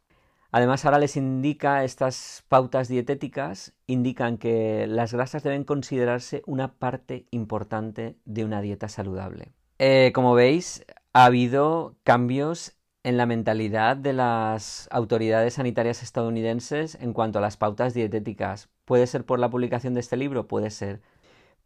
Además, 0.51 0.83
ahora 0.83 0.97
les 0.97 1.17
indica 1.17 1.83
estas 1.83 2.43
pautas 2.47 2.87
dietéticas, 2.87 3.75
indican 3.85 4.39
que 4.39 4.87
las 4.87 5.13
grasas 5.13 5.43
deben 5.43 5.65
considerarse 5.65 6.41
una 6.47 6.73
parte 6.79 7.27
importante 7.29 8.17
de 8.25 8.43
una 8.43 8.59
dieta 8.61 8.89
saludable. 8.89 9.53
Eh, 9.77 10.11
como 10.15 10.33
veis, 10.33 10.83
ha 11.13 11.25
habido 11.25 11.95
cambios 12.03 12.75
en 13.03 13.17
la 13.17 13.27
mentalidad 13.27 13.95
de 13.95 14.13
las 14.13 14.87
autoridades 14.89 15.53
sanitarias 15.53 16.01
estadounidenses 16.01 16.95
en 16.95 17.13
cuanto 17.13 17.37
a 17.37 17.41
las 17.43 17.55
pautas 17.55 17.93
dietéticas. 17.93 18.67
¿Puede 18.85 19.05
ser 19.05 19.27
por 19.27 19.37
la 19.37 19.51
publicación 19.51 19.93
de 19.93 19.99
este 19.99 20.17
libro? 20.17 20.47
Puede 20.47 20.71
ser. 20.71 21.01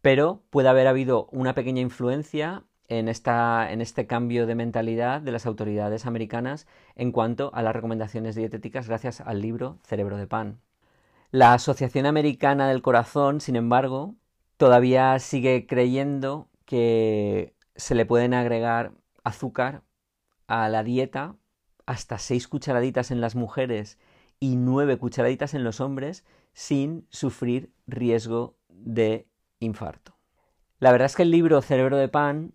Pero 0.02 0.42
puede 0.50 0.68
haber 0.68 0.86
habido 0.86 1.28
una 1.32 1.54
pequeña 1.54 1.80
influencia 1.80 2.64
en, 2.88 3.08
esta, 3.08 3.70
en 3.70 3.80
este 3.80 4.06
cambio 4.06 4.46
de 4.46 4.54
mentalidad 4.54 5.20
de 5.20 5.32
las 5.32 5.46
autoridades 5.46 6.06
americanas 6.06 6.66
en 6.94 7.12
cuanto 7.12 7.50
a 7.54 7.62
las 7.62 7.74
recomendaciones 7.74 8.34
dietéticas 8.34 8.88
gracias 8.88 9.20
al 9.20 9.40
libro 9.40 9.78
Cerebro 9.82 10.16
de 10.16 10.26
Pan. 10.26 10.60
La 11.30 11.54
Asociación 11.54 12.06
Americana 12.06 12.68
del 12.68 12.82
Corazón, 12.82 13.40
sin 13.40 13.56
embargo, 13.56 14.14
todavía 14.56 15.18
sigue 15.18 15.66
creyendo 15.66 16.48
que 16.64 17.54
se 17.76 17.94
le 17.94 18.06
pueden 18.06 18.34
agregar 18.34 18.92
azúcar 19.24 19.82
a 20.46 20.68
la 20.68 20.84
dieta 20.84 21.36
hasta 21.86 22.18
seis 22.18 22.48
cucharaditas 22.48 23.10
en 23.10 23.20
las 23.20 23.34
mujeres 23.34 23.98
y 24.38 24.56
nueve 24.56 24.96
cucharaditas 24.96 25.54
en 25.54 25.64
los 25.64 25.80
hombres 25.80 26.24
sin 26.52 27.06
sufrir 27.10 27.72
riesgo 27.86 28.56
de 28.68 29.26
infarto. 29.58 30.16
La 30.78 30.92
verdad 30.92 31.06
es 31.06 31.16
que 31.16 31.22
el 31.22 31.30
libro 31.30 31.62
Cerebro 31.62 31.96
de 31.96 32.08
Pan 32.08 32.52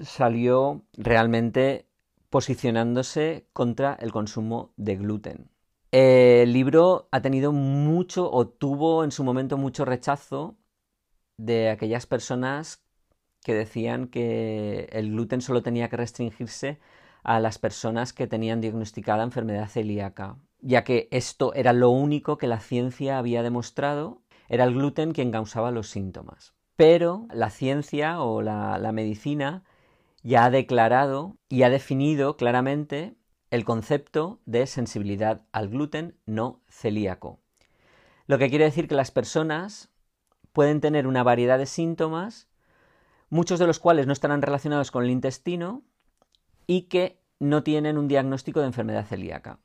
salió 0.00 0.82
realmente 0.94 1.86
posicionándose 2.30 3.46
contra 3.52 3.94
el 3.94 4.10
consumo 4.10 4.72
de 4.76 4.96
gluten. 4.96 5.50
El 5.90 6.54
libro 6.54 7.08
ha 7.12 7.20
tenido 7.20 7.52
mucho 7.52 8.30
o 8.32 8.48
tuvo 8.48 9.04
en 9.04 9.10
su 9.10 9.24
momento 9.24 9.58
mucho 9.58 9.84
rechazo 9.84 10.56
de 11.36 11.68
aquellas 11.68 12.06
personas 12.06 12.82
que 13.44 13.52
decían 13.52 14.06
que 14.06 14.88
el 14.92 15.10
gluten 15.10 15.42
solo 15.42 15.62
tenía 15.62 15.90
que 15.90 15.98
restringirse 15.98 16.80
a 17.22 17.40
las 17.40 17.58
personas 17.58 18.12
que 18.12 18.26
tenían 18.26 18.60
diagnosticada 18.60 19.22
enfermedad 19.22 19.68
celíaca, 19.68 20.38
ya 20.60 20.84
que 20.84 21.08
esto 21.10 21.52
era 21.54 21.72
lo 21.72 21.90
único 21.90 22.38
que 22.38 22.46
la 22.46 22.60
ciencia 22.60 23.18
había 23.18 23.42
demostrado, 23.42 24.22
era 24.48 24.64
el 24.64 24.74
gluten 24.74 25.12
quien 25.12 25.30
causaba 25.30 25.70
los 25.70 25.88
síntomas. 25.88 26.54
Pero 26.76 27.26
la 27.32 27.50
ciencia 27.50 28.22
o 28.22 28.42
la, 28.42 28.78
la 28.78 28.92
medicina 28.92 29.64
ya 30.22 30.44
ha 30.44 30.50
declarado 30.50 31.36
y 31.48 31.62
ha 31.62 31.70
definido 31.70 32.36
claramente 32.36 33.16
el 33.50 33.64
concepto 33.64 34.40
de 34.46 34.66
sensibilidad 34.66 35.42
al 35.52 35.68
gluten 35.68 36.16
no 36.26 36.62
celíaco. 36.68 37.40
Lo 38.26 38.38
que 38.38 38.48
quiere 38.48 38.64
decir 38.64 38.88
que 38.88 38.94
las 38.94 39.10
personas 39.10 39.90
pueden 40.52 40.80
tener 40.80 41.06
una 41.06 41.22
variedad 41.22 41.58
de 41.58 41.66
síntomas, 41.66 42.48
muchos 43.30 43.58
de 43.58 43.66
los 43.66 43.78
cuales 43.78 44.06
no 44.06 44.12
estarán 44.12 44.42
relacionados 44.42 44.90
con 44.90 45.04
el 45.04 45.10
intestino 45.10 45.82
y 46.66 46.82
que 46.82 47.20
no 47.40 47.62
tienen 47.62 47.98
un 47.98 48.08
diagnóstico 48.08 48.60
de 48.60 48.66
enfermedad 48.66 49.06
celíaca. 49.06 49.58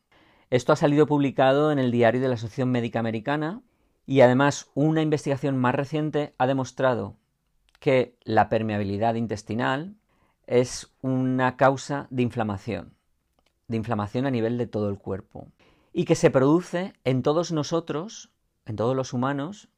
Esto 0.50 0.74
ha 0.74 0.78
salido 0.78 1.08
publicado 1.08 1.72
en 1.72 1.80
el 1.80 1.92
diario 1.92 2.22
de 2.22 2.30
la 2.30 2.36
Asociación 2.36 2.72
Médica 2.72 3.00
Americana 3.00 3.62
y 4.06 4.22
además 4.22 4.70
una 4.74 5.02
investigación 5.02 5.58
más 5.58 5.76
reciente 5.76 6.34
ha 6.38 6.48
demostrado 6.48 7.18
que 7.80 8.18
la 8.24 8.50
permeabilidad 8.50 9.16
intestinal 9.16 9.96
es 10.48 10.92
una 11.02 11.58
causa 11.58 12.08
de 12.10 12.24
inflamación, 12.24 12.94
de 13.68 13.78
inflamación 13.78 14.26
a 14.26 14.32
nivel 14.32 14.58
de 14.58 14.66
todo 14.66 14.90
el 14.90 14.98
cuerpo 14.98 15.48
y 15.94 16.06
que 16.06 16.16
se 16.16 16.32
produce 16.32 16.94
en 17.04 17.22
todos 17.22 17.52
nosotros, 17.52 18.32
en 18.66 18.76
todos 18.76 18.96
los 18.96 19.14
humanos, 19.14 19.70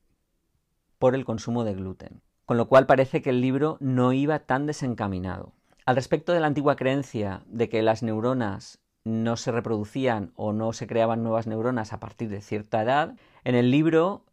por 0.99 1.15
el 1.15 1.25
consumo 1.25 1.63
de 1.63 1.73
gluten. 1.73 2.21
Con 2.45 2.57
lo 2.57 2.67
cual 2.67 2.85
parece 2.85 3.21
que 3.21 3.29
el 3.29 3.41
libro 3.41 3.77
no 3.79 4.13
iba 4.13 4.39
tan 4.39 4.65
desencaminado. 4.65 5.53
Al 5.85 5.95
respecto 5.95 6.33
de 6.33 6.39
la 6.39 6.47
antigua 6.47 6.75
creencia 6.75 7.43
de 7.47 7.69
que 7.69 7.81
las 7.81 8.03
neuronas 8.03 8.79
no 9.03 9.37
se 9.37 9.51
reproducían 9.51 10.33
o 10.35 10.53
no 10.53 10.73
se 10.73 10.87
creaban 10.87 11.23
nuevas 11.23 11.47
neuronas 11.47 11.93
a 11.93 11.99
partir 11.99 12.29
de 12.29 12.41
cierta 12.41 12.81
edad, 12.81 13.15
en 13.43 13.55
el 13.55 13.71
libro 13.71 14.25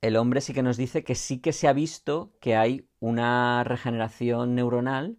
el 0.00 0.16
hombre 0.16 0.40
sí 0.40 0.52
que 0.52 0.62
nos 0.62 0.76
dice 0.76 1.02
que 1.02 1.14
sí 1.14 1.38
que 1.38 1.52
se 1.52 1.66
ha 1.66 1.72
visto 1.72 2.30
que 2.40 2.56
hay 2.56 2.88
una 3.00 3.64
regeneración 3.64 4.54
neuronal 4.54 5.16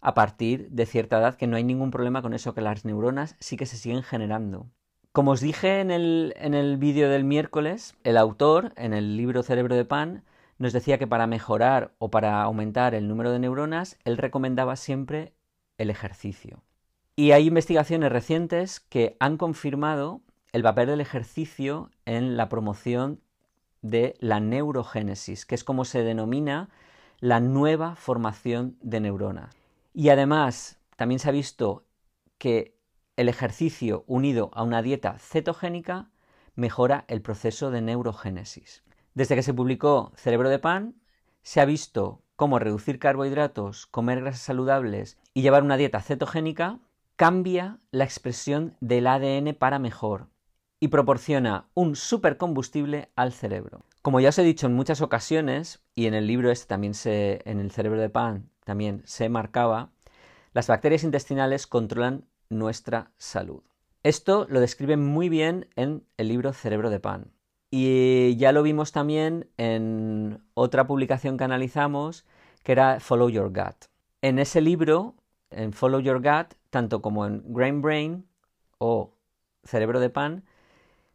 a 0.00 0.14
partir 0.14 0.68
de 0.70 0.86
cierta 0.86 1.18
edad, 1.18 1.34
que 1.34 1.46
no 1.46 1.56
hay 1.56 1.64
ningún 1.64 1.90
problema 1.90 2.22
con 2.22 2.34
eso, 2.34 2.54
que 2.54 2.60
las 2.60 2.84
neuronas 2.84 3.36
sí 3.40 3.56
que 3.56 3.66
se 3.66 3.76
siguen 3.76 4.02
generando. 4.02 4.66
Como 5.12 5.32
os 5.32 5.40
dije 5.40 5.80
en 5.80 5.90
el, 5.90 6.34
en 6.36 6.54
el 6.54 6.76
vídeo 6.76 7.08
del 7.08 7.24
miércoles, 7.24 7.96
el 8.04 8.16
autor, 8.16 8.72
en 8.76 8.92
el 8.92 9.16
libro 9.16 9.42
Cerebro 9.42 9.74
de 9.74 9.84
Pan, 9.84 10.22
nos 10.58 10.72
decía 10.72 10.98
que 10.98 11.06
para 11.06 11.26
mejorar 11.26 11.92
o 11.98 12.10
para 12.10 12.42
aumentar 12.42 12.94
el 12.94 13.08
número 13.08 13.30
de 13.30 13.38
neuronas, 13.38 13.98
él 14.04 14.16
recomendaba 14.16 14.76
siempre 14.76 15.32
el 15.78 15.90
ejercicio. 15.90 16.62
Y 17.16 17.32
hay 17.32 17.48
investigaciones 17.48 18.12
recientes 18.12 18.80
que 18.80 19.16
han 19.18 19.38
confirmado 19.38 20.20
el 20.52 20.62
papel 20.62 20.86
del 20.86 21.00
ejercicio 21.00 21.90
en 22.04 22.36
la 22.36 22.48
promoción 22.48 23.20
de 23.82 24.14
la 24.20 24.40
neurogénesis, 24.40 25.46
que 25.46 25.54
es 25.54 25.64
como 25.64 25.84
se 25.84 26.02
denomina 26.02 26.68
la 27.20 27.40
nueva 27.40 27.96
formación 27.96 28.76
de 28.80 29.00
neuronas. 29.00 29.57
Y 29.98 30.10
además, 30.10 30.78
también 30.94 31.18
se 31.18 31.28
ha 31.28 31.32
visto 31.32 31.84
que 32.38 32.78
el 33.16 33.28
ejercicio 33.28 34.04
unido 34.06 34.52
a 34.54 34.62
una 34.62 34.80
dieta 34.80 35.18
cetogénica 35.18 36.12
mejora 36.54 37.04
el 37.08 37.20
proceso 37.20 37.72
de 37.72 37.80
neurogénesis. 37.80 38.84
Desde 39.14 39.34
que 39.34 39.42
se 39.42 39.54
publicó 39.54 40.12
Cerebro 40.14 40.50
de 40.50 40.60
Pan, 40.60 41.02
se 41.42 41.60
ha 41.60 41.64
visto 41.64 42.22
cómo 42.36 42.60
reducir 42.60 43.00
carbohidratos, 43.00 43.86
comer 43.86 44.20
grasas 44.20 44.42
saludables 44.42 45.18
y 45.34 45.42
llevar 45.42 45.64
una 45.64 45.76
dieta 45.76 46.00
cetogénica 46.00 46.78
cambia 47.16 47.80
la 47.90 48.04
expresión 48.04 48.76
del 48.80 49.08
ADN 49.08 49.52
para 49.58 49.80
mejor 49.80 50.28
y 50.78 50.88
proporciona 50.88 51.70
un 51.74 51.96
supercombustible 51.96 53.10
al 53.16 53.32
cerebro. 53.32 53.82
Como 54.08 54.20
ya 54.20 54.30
os 54.30 54.38
he 54.38 54.42
dicho 54.42 54.66
en 54.66 54.72
muchas 54.72 55.02
ocasiones, 55.02 55.82
y 55.94 56.06
en 56.06 56.14
el 56.14 56.26
libro 56.26 56.50
este 56.50 56.66
también 56.66 56.94
se, 56.94 57.42
en 57.44 57.60
el 57.60 57.70
cerebro 57.70 58.00
de 58.00 58.08
pan 58.08 58.48
también 58.64 59.02
se 59.04 59.28
marcaba, 59.28 59.90
las 60.54 60.66
bacterias 60.66 61.04
intestinales 61.04 61.66
controlan 61.66 62.24
nuestra 62.48 63.12
salud. 63.18 63.62
Esto 64.02 64.46
lo 64.48 64.60
describe 64.60 64.96
muy 64.96 65.28
bien 65.28 65.68
en 65.76 66.06
el 66.16 66.28
libro 66.28 66.54
Cerebro 66.54 66.88
de 66.88 67.00
Pan. 67.00 67.32
Y 67.70 68.34
ya 68.38 68.52
lo 68.52 68.62
vimos 68.62 68.92
también 68.92 69.50
en 69.58 70.42
otra 70.54 70.86
publicación 70.86 71.36
que 71.36 71.44
analizamos, 71.44 72.24
que 72.64 72.72
era 72.72 73.00
Follow 73.00 73.28
Your 73.28 73.52
Gut. 73.52 73.90
En 74.22 74.38
ese 74.38 74.62
libro, 74.62 75.16
en 75.50 75.74
Follow 75.74 76.00
Your 76.00 76.22
Gut, 76.22 76.54
tanto 76.70 77.02
como 77.02 77.26
en 77.26 77.42
Grain 77.52 77.82
Brain 77.82 78.26
o 78.78 79.12
Cerebro 79.64 80.00
de 80.00 80.08
Pan, 80.08 80.44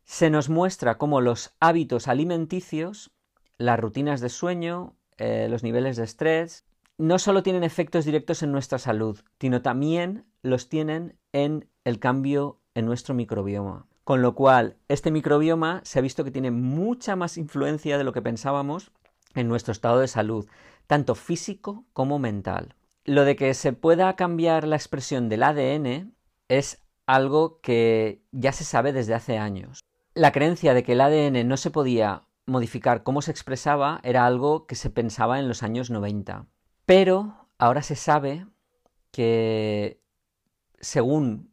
se 0.06 0.30
nos 0.30 0.50
muestra 0.50 0.98
cómo 0.98 1.22
los 1.22 1.54
hábitos 1.60 2.08
alimenticios, 2.08 3.12
las 3.58 3.80
rutinas 3.80 4.22
de 4.22 4.30
sueño, 4.30 4.96
eh, 5.18 5.48
los 5.50 5.64
niveles 5.64 5.98
de 5.98 6.04
estrés, 6.04 6.66
no 6.98 7.20
solo 7.20 7.44
tienen 7.44 7.64
efectos 7.64 8.06
directos 8.06 8.44
en 8.44 8.52
nuestra 8.52 8.80
salud, 8.80 9.20
sino 9.40 9.62
también 9.62 10.26
los 10.42 10.70
tienen 10.70 11.18
en 11.32 11.68
el 11.84 12.00
cambio 12.00 12.60
en 12.76 12.86
nuestro 12.86 13.16
microbioma. 13.16 13.88
Con 14.04 14.22
lo 14.22 14.36
cual, 14.36 14.76
este 14.90 15.12
microbioma 15.12 15.82
se 15.84 16.00
ha 16.00 16.02
visto 16.02 16.24
que 16.24 16.32
tiene 16.32 16.52
mucha 16.52 17.16
más 17.16 17.38
influencia 17.38 17.98
de 17.98 18.04
lo 18.04 18.12
que 18.12 18.22
pensábamos 18.22 18.92
en 19.34 19.48
nuestro 19.48 19.72
estado 19.72 20.00
de 20.00 20.08
salud, 20.08 20.48
tanto 20.88 21.16
físico 21.16 21.86
como 21.94 22.20
mental. 22.20 22.76
Lo 23.06 23.24
de 23.24 23.36
que 23.36 23.54
se 23.54 23.74
pueda 23.74 24.16
cambiar 24.16 24.68
la 24.68 24.76
expresión 24.76 25.30
del 25.30 25.44
ADN 25.44 26.14
es 26.50 26.84
algo 27.06 27.60
que 27.62 28.22
ya 28.32 28.52
se 28.52 28.64
sabe 28.64 28.94
desde 28.94 29.14
hace 29.14 29.38
años. 29.38 29.84
La 30.16 30.32
creencia 30.32 30.76
de 30.76 30.84
que 30.84 30.92
el 30.92 31.02
ADN 31.02 31.48
no 31.48 31.58
se 31.58 31.72
podía 31.72 32.28
modificar 32.46 33.02
cómo 33.02 33.24
se 33.24 33.32
expresaba 33.32 34.00
era 34.04 34.28
algo 34.28 34.68
que 34.68 34.76
se 34.76 34.92
pensaba 34.92 35.40
en 35.40 35.48
los 35.48 35.64
años 35.64 35.90
90. 35.90 36.46
Pero 36.86 37.48
ahora 37.58 37.82
se 37.82 37.96
sabe 37.96 38.46
que 39.10 40.00
según 40.80 41.52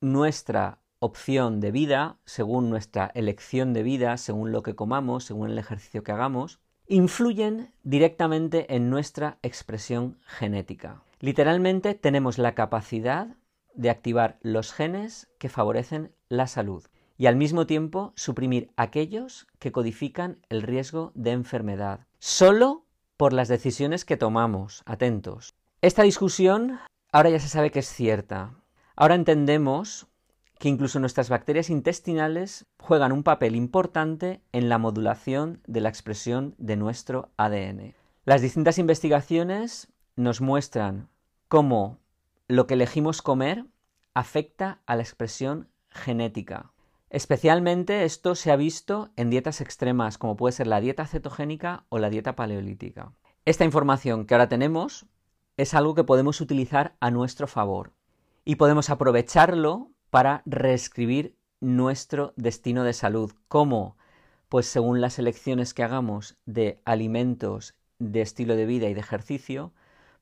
nuestra 0.00 0.78
opción 1.00 1.60
de 1.60 1.70
vida, 1.70 2.16
según 2.24 2.70
nuestra 2.70 3.10
elección 3.14 3.74
de 3.74 3.82
vida, 3.82 4.16
según 4.16 4.52
lo 4.52 4.62
que 4.62 4.74
comamos, 4.74 5.24
según 5.24 5.50
el 5.50 5.58
ejercicio 5.58 6.02
que 6.02 6.12
hagamos, 6.12 6.60
influyen 6.86 7.74
directamente 7.82 8.74
en 8.74 8.88
nuestra 8.88 9.38
expresión 9.42 10.18
genética. 10.24 11.02
Literalmente 11.20 11.92
tenemos 11.92 12.38
la 12.38 12.54
capacidad 12.54 13.36
de 13.74 13.90
activar 13.90 14.38
los 14.40 14.72
genes 14.72 15.28
que 15.38 15.50
favorecen 15.50 16.14
la 16.30 16.46
salud 16.46 16.84
y 17.18 17.26
al 17.26 17.36
mismo 17.36 17.66
tiempo 17.66 18.12
suprimir 18.16 18.70
aquellos 18.76 19.48
que 19.58 19.72
codifican 19.72 20.38
el 20.48 20.62
riesgo 20.62 21.12
de 21.14 21.32
enfermedad. 21.32 22.06
Solo 22.20 22.84
por 23.16 23.32
las 23.32 23.48
decisiones 23.48 24.04
que 24.04 24.16
tomamos. 24.16 24.82
Atentos. 24.86 25.52
Esta 25.82 26.04
discusión 26.04 26.78
ahora 27.12 27.30
ya 27.30 27.40
se 27.40 27.48
sabe 27.48 27.70
que 27.70 27.80
es 27.80 27.88
cierta. 27.88 28.54
Ahora 28.96 29.16
entendemos 29.16 30.06
que 30.58 30.68
incluso 30.68 31.00
nuestras 31.00 31.28
bacterias 31.28 31.70
intestinales 31.70 32.66
juegan 32.78 33.12
un 33.12 33.22
papel 33.22 33.56
importante 33.56 34.40
en 34.52 34.68
la 34.68 34.78
modulación 34.78 35.60
de 35.66 35.80
la 35.80 35.88
expresión 35.88 36.54
de 36.58 36.76
nuestro 36.76 37.30
ADN. 37.36 37.94
Las 38.24 38.42
distintas 38.42 38.78
investigaciones 38.78 39.88
nos 40.16 40.40
muestran 40.40 41.08
cómo 41.48 41.98
lo 42.46 42.66
que 42.66 42.74
elegimos 42.74 43.22
comer 43.22 43.64
afecta 44.14 44.80
a 44.86 44.96
la 44.96 45.02
expresión 45.02 45.68
genética. 45.90 46.72
Especialmente 47.10 48.04
esto 48.04 48.34
se 48.34 48.50
ha 48.50 48.56
visto 48.56 49.10
en 49.16 49.30
dietas 49.30 49.62
extremas, 49.62 50.18
como 50.18 50.36
puede 50.36 50.52
ser 50.52 50.66
la 50.66 50.80
dieta 50.80 51.06
cetogénica 51.06 51.86
o 51.88 51.98
la 51.98 52.10
dieta 52.10 52.36
paleolítica. 52.36 53.12
Esta 53.46 53.64
información 53.64 54.26
que 54.26 54.34
ahora 54.34 54.50
tenemos 54.50 55.06
es 55.56 55.72
algo 55.72 55.94
que 55.94 56.04
podemos 56.04 56.42
utilizar 56.42 56.96
a 57.00 57.10
nuestro 57.10 57.46
favor 57.46 57.94
y 58.44 58.56
podemos 58.56 58.90
aprovecharlo 58.90 59.90
para 60.10 60.42
reescribir 60.44 61.34
nuestro 61.60 62.34
destino 62.36 62.84
de 62.84 62.92
salud. 62.92 63.32
¿Cómo? 63.48 63.96
Pues 64.50 64.66
según 64.66 65.00
las 65.00 65.18
elecciones 65.18 65.72
que 65.72 65.82
hagamos 65.82 66.36
de 66.44 66.82
alimentos, 66.84 67.74
de 67.98 68.20
estilo 68.20 68.54
de 68.54 68.66
vida 68.66 68.88
y 68.88 68.94
de 68.94 69.00
ejercicio, 69.00 69.72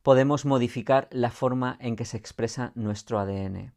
podemos 0.03 0.44
modificar 0.44 1.09
la 1.11 1.31
forma 1.31 1.77
en 1.81 1.96
que 1.96 2.05
se 2.05 2.16
expresa 2.16 2.70
nuestro 2.77 3.18
ADN 3.18 3.76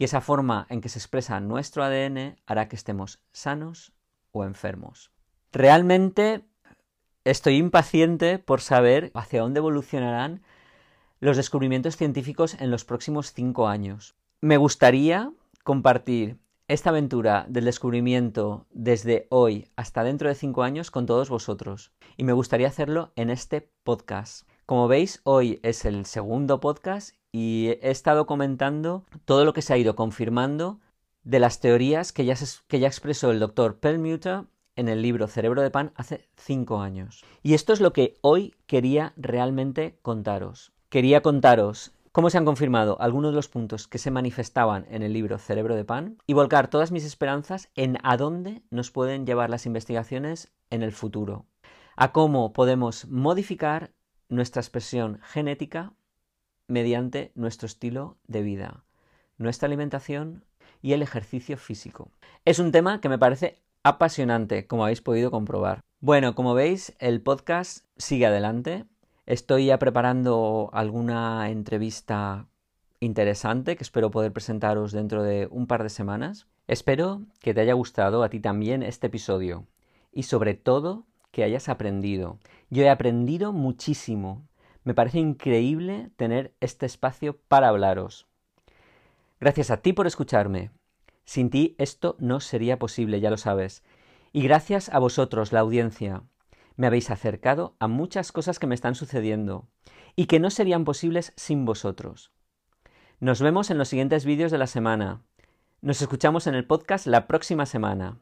y 0.00 0.04
esa 0.04 0.22
forma 0.22 0.66
en 0.70 0.80
que 0.80 0.88
se 0.88 0.98
expresa 0.98 1.40
nuestro 1.40 1.84
ADN 1.84 2.36
hará 2.46 2.68
que 2.68 2.76
estemos 2.76 3.22
sanos 3.32 3.92
o 4.32 4.44
enfermos. 4.44 5.12
Realmente 5.52 6.42
estoy 7.24 7.56
impaciente 7.56 8.38
por 8.38 8.62
saber 8.62 9.10
hacia 9.12 9.42
dónde 9.42 9.58
evolucionarán 9.58 10.40
los 11.20 11.36
descubrimientos 11.36 11.98
científicos 11.98 12.56
en 12.58 12.70
los 12.70 12.86
próximos 12.86 13.34
cinco 13.34 13.68
años. 13.68 14.16
Me 14.40 14.56
gustaría 14.56 15.34
compartir 15.64 16.38
esta 16.66 16.88
aventura 16.88 17.44
del 17.50 17.66
descubrimiento 17.66 18.66
desde 18.70 19.26
hoy 19.28 19.68
hasta 19.76 20.02
dentro 20.02 20.30
de 20.30 20.34
cinco 20.34 20.62
años 20.62 20.90
con 20.90 21.04
todos 21.04 21.28
vosotros. 21.28 21.92
Y 22.16 22.24
me 22.24 22.32
gustaría 22.32 22.68
hacerlo 22.68 23.12
en 23.16 23.28
este 23.28 23.70
podcast. 23.82 24.48
Como 24.64 24.88
veis, 24.88 25.20
hoy 25.24 25.60
es 25.62 25.84
el 25.84 26.06
segundo 26.06 26.58
podcast 26.58 27.19
y 27.32 27.68
he 27.82 27.90
estado 27.90 28.26
comentando 28.26 29.04
todo 29.24 29.44
lo 29.44 29.52
que 29.52 29.62
se 29.62 29.72
ha 29.72 29.78
ido 29.78 29.96
confirmando 29.96 30.80
de 31.22 31.38
las 31.38 31.60
teorías 31.60 32.12
que 32.12 32.24
ya, 32.24 32.34
que 32.66 32.80
ya 32.80 32.86
expresó 32.86 33.30
el 33.30 33.40
doctor 33.40 33.78
Perlmutter 33.78 34.44
en 34.76 34.88
el 34.88 35.02
libro 35.02 35.26
Cerebro 35.26 35.62
de 35.62 35.70
Pan 35.70 35.92
hace 35.94 36.28
cinco 36.36 36.80
años. 36.80 37.24
Y 37.42 37.54
esto 37.54 37.72
es 37.72 37.80
lo 37.80 37.92
que 37.92 38.16
hoy 38.22 38.54
quería 38.66 39.12
realmente 39.16 39.98
contaros. 40.02 40.72
Quería 40.88 41.20
contaros 41.20 41.92
cómo 42.12 42.30
se 42.30 42.38
han 42.38 42.44
confirmado 42.44 43.00
algunos 43.00 43.32
de 43.32 43.36
los 43.36 43.48
puntos 43.48 43.86
que 43.86 43.98
se 43.98 44.10
manifestaban 44.10 44.86
en 44.90 45.02
el 45.02 45.12
libro 45.12 45.38
Cerebro 45.38 45.76
de 45.76 45.84
Pan 45.84 46.18
y 46.26 46.32
volcar 46.32 46.68
todas 46.68 46.90
mis 46.90 47.04
esperanzas 47.04 47.70
en 47.76 47.98
a 48.02 48.16
dónde 48.16 48.62
nos 48.70 48.90
pueden 48.90 49.26
llevar 49.26 49.50
las 49.50 49.66
investigaciones 49.66 50.50
en 50.70 50.82
el 50.82 50.92
futuro. 50.92 51.46
a 51.96 52.12
cómo 52.12 52.54
podemos 52.54 53.06
modificar 53.08 53.92
nuestra 54.30 54.62
expresión 54.62 55.20
genética 55.22 55.92
mediante 56.70 57.32
nuestro 57.34 57.66
estilo 57.66 58.16
de 58.26 58.42
vida, 58.42 58.84
nuestra 59.36 59.66
alimentación 59.66 60.44
y 60.80 60.92
el 60.92 61.02
ejercicio 61.02 61.56
físico. 61.56 62.10
Es 62.44 62.58
un 62.58 62.72
tema 62.72 63.00
que 63.00 63.08
me 63.08 63.18
parece 63.18 63.58
apasionante, 63.82 64.66
como 64.66 64.84
habéis 64.84 65.02
podido 65.02 65.30
comprobar. 65.30 65.80
Bueno, 66.00 66.34
como 66.34 66.54
veis, 66.54 66.94
el 66.98 67.20
podcast 67.20 67.84
sigue 67.96 68.26
adelante. 68.26 68.86
Estoy 69.26 69.66
ya 69.66 69.78
preparando 69.78 70.70
alguna 70.72 71.50
entrevista 71.50 72.46
interesante 73.00 73.76
que 73.76 73.82
espero 73.82 74.10
poder 74.10 74.32
presentaros 74.32 74.92
dentro 74.92 75.22
de 75.22 75.48
un 75.50 75.66
par 75.66 75.82
de 75.82 75.90
semanas. 75.90 76.46
Espero 76.68 77.22
que 77.40 77.52
te 77.52 77.62
haya 77.62 77.74
gustado 77.74 78.22
a 78.22 78.28
ti 78.28 78.40
también 78.40 78.82
este 78.82 79.08
episodio 79.08 79.66
y 80.12 80.24
sobre 80.24 80.54
todo 80.54 81.06
que 81.30 81.44
hayas 81.44 81.68
aprendido. 81.68 82.38
Yo 82.70 82.82
he 82.82 82.90
aprendido 82.90 83.52
muchísimo. 83.52 84.42
Me 84.84 84.94
parece 84.94 85.18
increíble 85.18 86.10
tener 86.16 86.54
este 86.60 86.86
espacio 86.86 87.38
para 87.48 87.68
hablaros. 87.68 88.26
Gracias 89.38 89.70
a 89.70 89.78
ti 89.78 89.92
por 89.92 90.06
escucharme. 90.06 90.70
Sin 91.24 91.50
ti 91.50 91.74
esto 91.78 92.16
no 92.18 92.40
sería 92.40 92.78
posible, 92.78 93.20
ya 93.20 93.30
lo 93.30 93.36
sabes. 93.36 93.82
Y 94.32 94.42
gracias 94.42 94.88
a 94.88 94.98
vosotros, 94.98 95.52
la 95.52 95.60
audiencia. 95.60 96.22
Me 96.76 96.86
habéis 96.86 97.10
acercado 97.10 97.76
a 97.78 97.88
muchas 97.88 98.32
cosas 98.32 98.58
que 98.58 98.66
me 98.66 98.74
están 98.74 98.94
sucediendo 98.94 99.68
y 100.16 100.26
que 100.26 100.40
no 100.40 100.50
serían 100.50 100.84
posibles 100.84 101.32
sin 101.36 101.64
vosotros. 101.64 102.32
Nos 103.18 103.42
vemos 103.42 103.70
en 103.70 103.78
los 103.78 103.88
siguientes 103.88 104.24
vídeos 104.24 104.50
de 104.50 104.58
la 104.58 104.66
semana. 104.66 105.22
Nos 105.82 106.00
escuchamos 106.00 106.46
en 106.46 106.54
el 106.54 106.66
podcast 106.66 107.06
la 107.06 107.26
próxima 107.26 107.66
semana. 107.66 108.18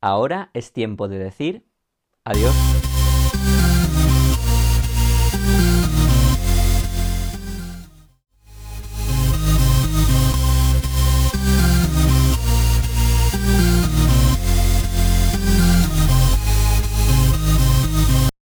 Ahora 0.00 0.50
es 0.54 0.72
tiempo 0.72 1.08
de 1.08 1.18
decir 1.18 1.64
adiós. 2.24 2.89